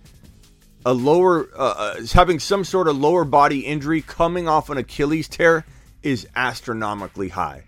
[0.85, 5.27] a lower, uh, uh having some sort of lower body injury coming off an Achilles
[5.27, 5.65] tear
[6.03, 7.63] is astronomically high.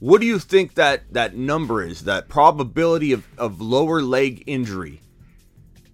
[0.00, 2.04] What do you think that that number is?
[2.04, 5.00] That probability of, of lower leg injury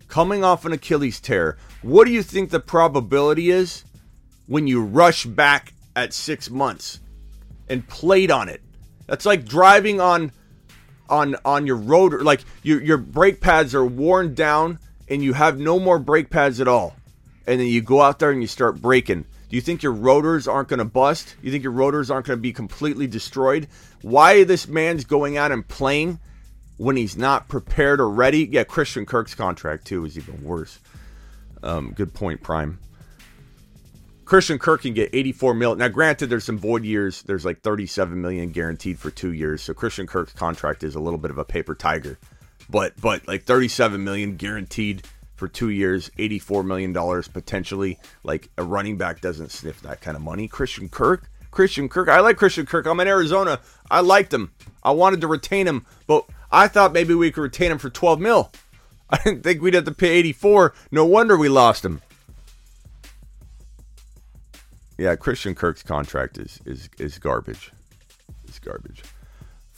[0.08, 1.56] coming off an Achilles tear.
[1.82, 3.84] What do you think the probability is
[4.46, 7.00] when you rush back at six months
[7.68, 8.60] and played on it?
[9.06, 10.32] That's like driving on
[11.08, 14.78] on on your road like your your brake pads are worn down
[15.10, 16.94] and you have no more brake pads at all.
[17.46, 19.24] And then you go out there and you start braking.
[19.48, 21.34] Do you think your rotors aren't going to bust?
[21.42, 23.66] You think your rotors aren't going to be completely destroyed?
[24.02, 26.20] Why this man's going out and playing
[26.76, 28.44] when he's not prepared or ready?
[28.44, 30.78] Yeah, Christian Kirk's contract too is even worse.
[31.64, 32.78] Um, good point, Prime.
[34.24, 35.78] Christian Kirk can get 84 million.
[35.78, 37.22] Now, granted, there's some void years.
[37.22, 39.60] There's like 37 million guaranteed for two years.
[39.60, 42.16] So Christian Kirk's contract is a little bit of a paper tiger,
[42.70, 45.02] but but like 37 million guaranteed
[45.34, 47.98] for two years, 84 million dollars potentially.
[48.22, 50.48] Like a running back doesn't sniff that kind of money.
[50.48, 52.08] Christian Kirk, Christian Kirk.
[52.08, 52.86] I like Christian Kirk.
[52.86, 53.60] I'm in Arizona.
[53.90, 54.52] I liked him.
[54.82, 58.20] I wanted to retain him, but I thought maybe we could retain him for 12
[58.20, 58.52] mil.
[59.10, 60.74] I didn't think we'd have to pay 84.
[60.92, 62.00] No wonder we lost him.
[64.96, 67.72] Yeah, Christian Kirk's contract is is is garbage.
[68.46, 69.02] It's garbage.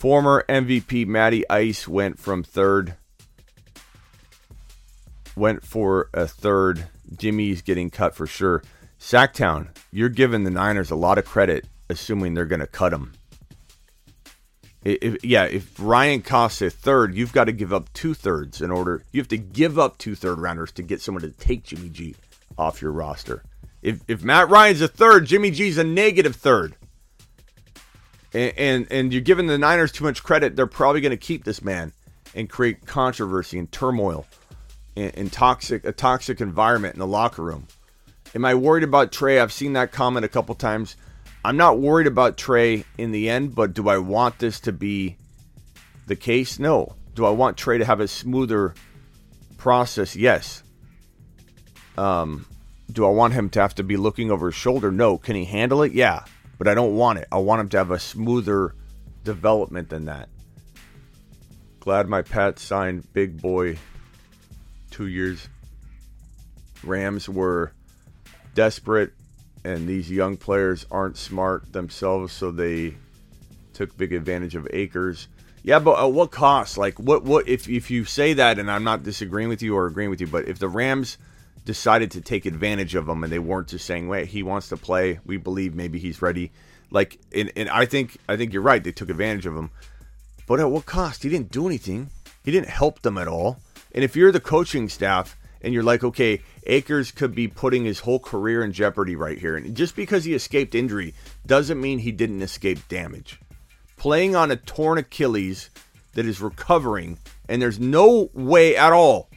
[0.03, 2.95] Former MVP Matty Ice went from third.
[5.37, 6.89] Went for a third.
[7.17, 8.65] Jimmy's getting cut for sure.
[8.99, 13.13] Sacktown, you're giving the Niners a lot of credit, assuming they're going to cut him.
[14.83, 18.73] If, yeah, if Ryan costs a third, you've got to give up two thirds in
[18.73, 19.05] order.
[19.13, 22.17] You have to give up two third rounders to get someone to take Jimmy G
[22.59, 23.45] off your roster.
[23.83, 26.75] If if Matt Ryan's a third, Jimmy G's a negative third.
[28.35, 30.57] And, and and, you're giving the Niners too much credit.
[30.57, 31.93] They're probably going to keep this man
[32.35, 34.27] and create controversy and turmoil
[34.97, 37.67] and, and toxic a toxic environment in the locker room.
[38.35, 39.39] Am I worried about Trey?
[39.39, 40.97] I've seen that comment a couple times.
[41.45, 45.17] I'm not worried about Trey in the end, but do I want this to be
[46.07, 46.59] the case?
[46.59, 46.95] No.
[47.15, 48.75] Do I want Trey to have a smoother
[49.59, 50.17] process?
[50.17, 50.63] Yes.
[51.99, 52.47] Um,
[52.91, 54.91] do I want him to have to be looking over his shoulder?
[54.91, 55.19] No.
[55.19, 55.93] Can he handle it?
[55.93, 56.25] Yeah.
[56.63, 57.27] But I don't want it.
[57.33, 58.77] I want him to have a smoother
[59.25, 60.29] development than that.
[61.81, 63.79] Glad my Pat signed Big Boy
[64.93, 65.49] two years.
[66.85, 67.73] Rams were
[68.55, 69.13] desperate
[69.65, 72.95] and these young players aren't smart themselves, so they
[73.73, 75.27] took big advantage of Akers.
[75.65, 76.79] Yeah, but at what cost?
[76.79, 77.25] Like, what?
[77.25, 80.21] What if if you say that, and I'm not disagreeing with you or agreeing with
[80.21, 81.19] you, but if the Rams
[81.65, 84.77] decided to take advantage of him and they weren't just saying, "Wait, he wants to
[84.77, 85.21] play.
[85.25, 86.53] We believe maybe he's ready."
[86.91, 88.83] Like, and, and I think I think you're right.
[88.83, 89.71] They took advantage of him,
[90.47, 91.23] but at what cost?
[91.23, 92.11] He didn't do anything.
[92.45, 93.61] He didn't help them at all.
[93.95, 98.01] And if you're the coaching staff and you're like, okay, Akers could be putting his
[98.01, 99.57] whole career in jeopardy right here.
[99.57, 101.15] And just because he escaped injury
[101.47, 103.41] doesn't mean he didn't escape damage.
[103.97, 105.71] Playing on a torn Achilles
[106.15, 109.29] that is recovering, and there's no way at all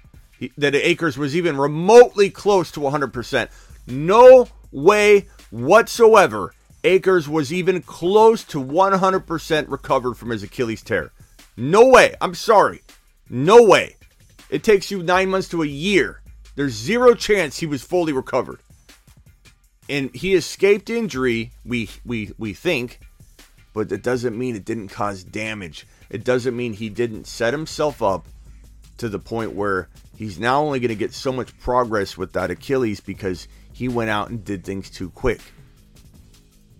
[0.57, 3.49] that Akers was even remotely close to 100%.
[3.87, 11.11] No way whatsoever Akers was even close to 100% recovered from his Achilles tear.
[11.57, 12.15] No way.
[12.21, 12.81] I'm sorry.
[13.29, 13.95] No way.
[14.49, 16.21] It takes you nine months to a year.
[16.55, 18.59] There's zero chance he was fully recovered.
[19.89, 21.51] and he escaped injury.
[21.63, 22.99] We we we think,
[23.73, 25.85] but that doesn't mean it didn't cause damage.
[26.09, 28.27] It doesn't mean he didn't set himself up
[28.97, 32.51] to the point where he's now only going to get so much progress with that
[32.51, 35.41] Achilles because he went out and did things too quick.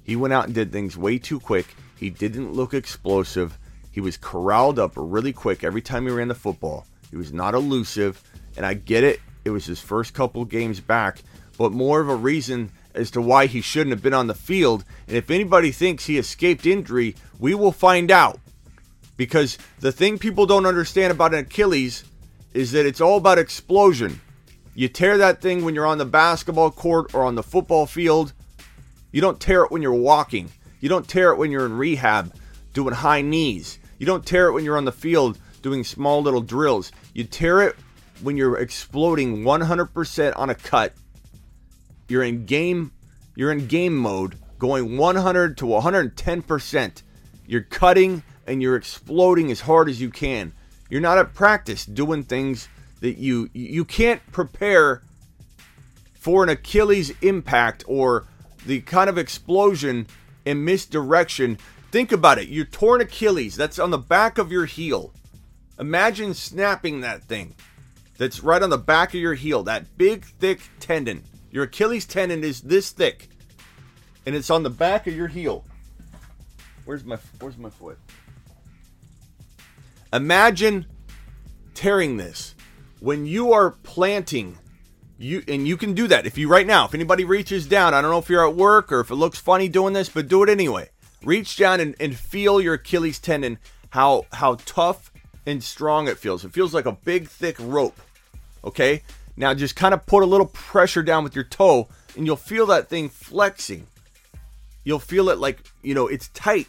[0.04, 1.76] He went out and did things way too quick.
[1.98, 3.58] He didn't look explosive.
[3.92, 6.86] He was corralled up really quick every time he ran the football.
[7.10, 8.22] He was not elusive,
[8.56, 9.20] and I get it.
[9.46, 11.22] It was his first couple games back,
[11.58, 14.86] but more of a reason as to why he shouldn't have been on the field.
[15.08, 18.40] And if anybody thinks he escaped injury, we will find out.
[19.18, 22.04] Because the thing people don't understand about an Achilles
[22.54, 24.22] is that it's all about explosion.
[24.74, 28.34] You tear that thing when you're on the basketball court or on the football field.
[29.12, 30.52] You don't tear it when you're walking.
[30.82, 32.34] You don't tear it when you're in rehab
[32.74, 33.80] doing high knees.
[33.98, 36.92] You don't tear it when you're on the field doing small little drills.
[37.14, 37.76] You tear it
[38.22, 40.94] when you're exploding 100% on a cut.
[42.08, 42.92] You're in game
[43.36, 47.04] you're in game mode going 100 to 110%.
[47.46, 50.54] You're cutting and you're exploding as hard as you can.
[50.90, 52.68] You're not at practice doing things
[53.02, 55.02] that you you can't prepare
[56.14, 58.28] for an Achilles impact or
[58.66, 60.08] the kind of explosion
[60.46, 61.58] and misdirection.
[61.92, 62.50] Think about it.
[62.50, 65.14] Your torn Achilles, that's on the back of your heel.
[65.80, 67.56] Imagine snapping that thing
[68.18, 71.24] that's right on the back of your heel, that big, thick tendon.
[71.52, 73.30] Your Achilles tendon is this thick,
[74.26, 75.64] and it's on the back of your heel.
[76.86, 77.98] Where's my Where's my foot?
[80.16, 80.86] Imagine
[81.74, 82.56] tearing this
[83.02, 84.58] when you are planting.
[85.18, 86.86] You and you can do that if you right now.
[86.86, 89.40] If anybody reaches down, I don't know if you're at work or if it looks
[89.40, 90.90] funny doing this, but do it anyway.
[91.22, 93.60] Reach down and, and feel your Achilles tendon,
[93.90, 95.12] how how tough
[95.46, 96.46] and strong it feels.
[96.46, 98.00] It feels like a big thick rope.
[98.64, 99.04] Okay?
[99.36, 102.68] Now just kind of put a little pressure down with your toe and you'll feel
[102.68, 103.88] that thing flexing.
[104.86, 106.68] You'll feel it like, you know, it's tight.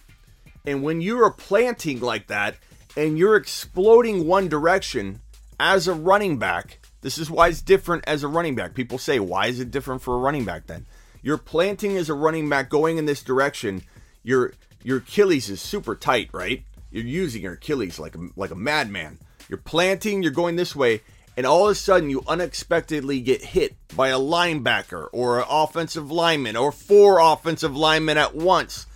[0.64, 2.56] And when you are planting like that
[2.96, 5.20] and you're exploding one direction
[5.60, 8.74] as a running back, this is why it's different as a running back.
[8.74, 10.86] People say, why is it different for a running back then?
[11.22, 13.82] You're planting as a running back going in this direction.
[14.22, 16.64] Your your Achilles is super tight, right?
[16.90, 19.18] You're using your Achilles like a, like a madman.
[19.48, 21.02] You're planting, you're going this way,
[21.36, 26.10] and all of a sudden you unexpectedly get hit by a linebacker or an offensive
[26.10, 28.86] lineman or four offensive linemen at once.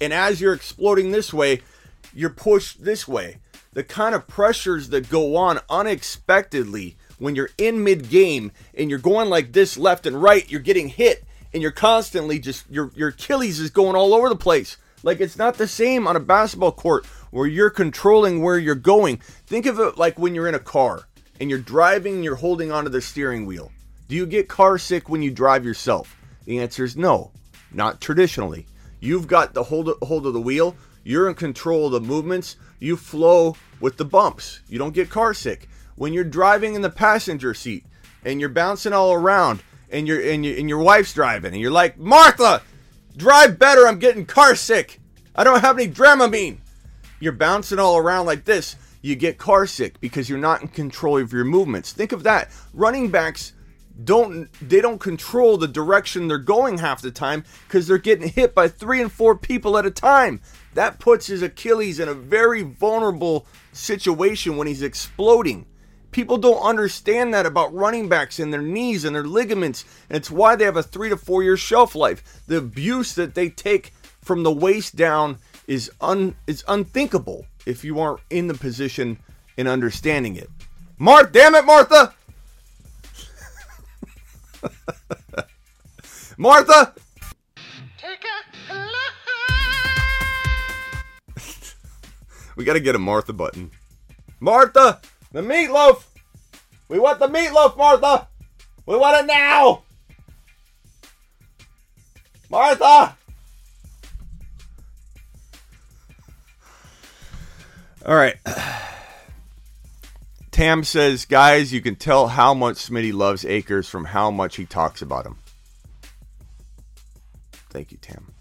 [0.00, 1.60] And as you're exploding this way,
[2.14, 3.38] you're pushed this way.
[3.72, 8.98] The kind of pressures that go on unexpectedly when you're in mid game and you're
[8.98, 13.10] going like this left and right, you're getting hit and you're constantly just your your
[13.10, 14.76] Achilles is going all over the place.
[15.02, 19.18] Like it's not the same on a basketball court where you're controlling where you're going.
[19.46, 21.06] Think of it like when you're in a car
[21.38, 23.70] and you're driving and you're holding onto the steering wheel.
[24.08, 26.16] Do you get car sick when you drive yourself?
[26.44, 27.30] The answer is no,
[27.72, 28.66] not traditionally.
[28.98, 32.56] You've got the hold of, hold of the wheel, you're in control of the movements,
[32.80, 34.60] you flow with the bumps.
[34.68, 35.68] You don't get car sick.
[35.94, 37.84] When you're driving in the passenger seat
[38.24, 41.70] and you're bouncing all around and you're and, you, and your wife's driving and you're
[41.70, 42.62] like, "Martha,
[43.16, 44.98] drive better, I'm getting car sick.
[45.36, 46.58] I don't have any Dramamine."
[47.20, 51.18] You're bouncing all around like this you get car sick because you're not in control
[51.18, 51.92] of your movements.
[51.92, 52.50] Think of that.
[52.74, 53.52] Running backs
[54.04, 58.54] don't they don't control the direction they're going half the time because they're getting hit
[58.54, 60.40] by three and four people at a time.
[60.74, 65.66] That puts his Achilles in a very vulnerable situation when he's exploding.
[66.12, 70.30] People don't understand that about running backs and their knees and their ligaments, and it's
[70.30, 72.42] why they have a three to four year shelf life.
[72.46, 78.00] The abuse that they take from the waist down is un is unthinkable if you
[78.00, 79.18] aren't in the position
[79.56, 80.50] and understanding it.
[80.98, 82.14] Mark, damn it, Martha!
[86.36, 86.94] Martha!
[92.56, 93.70] we gotta get a Martha button.
[94.40, 95.00] Martha!
[95.32, 96.04] The meatloaf!
[96.88, 98.28] We want the meatloaf, Martha!
[98.86, 99.82] We want it now!
[102.50, 103.16] Martha!
[108.06, 108.36] All right.
[110.60, 114.66] Tam says, guys, you can tell how much Smitty loves Akers from how much he
[114.66, 115.38] talks about him.
[117.70, 118.34] Thank you, Tam.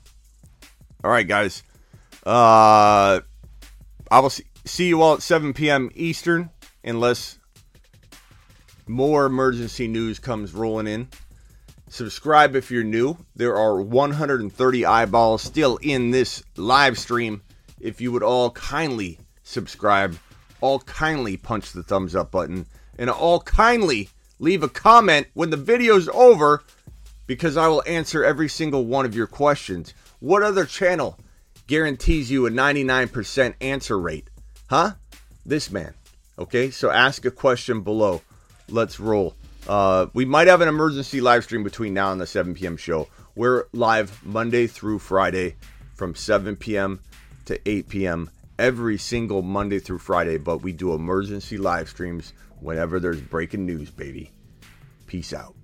[1.01, 1.63] All right, guys.
[2.25, 3.21] Uh,
[4.11, 5.89] I will see, see you all at 7 p.m.
[5.95, 6.49] Eastern,
[6.83, 7.39] unless
[8.85, 11.07] more emergency news comes rolling in.
[11.87, 13.17] Subscribe if you're new.
[13.37, 17.43] There are 130 eyeballs still in this live stream.
[17.79, 20.17] If you would all kindly subscribe,
[20.61, 22.65] all kindly punch the thumbs up button,
[22.97, 26.63] and all kindly leave a comment when the video's over
[27.27, 29.93] because I will answer every single one of your questions.
[30.19, 31.19] What other channel
[31.67, 34.29] guarantees you a 99% answer rate?
[34.69, 34.93] Huh?
[35.45, 35.93] This man.
[36.37, 38.21] Okay, so ask a question below.
[38.67, 39.35] Let's roll.
[39.67, 42.77] Uh, we might have an emergency live stream between now and the 7 p.m.
[42.77, 43.07] show.
[43.35, 45.55] We're live Monday through Friday
[45.93, 46.99] from 7 p.m.
[47.45, 48.29] to 8 p.m.
[48.59, 53.89] every single Monday through Friday, but we do emergency live streams whenever there's breaking news,
[53.89, 54.31] baby.
[55.07, 55.55] Peace out.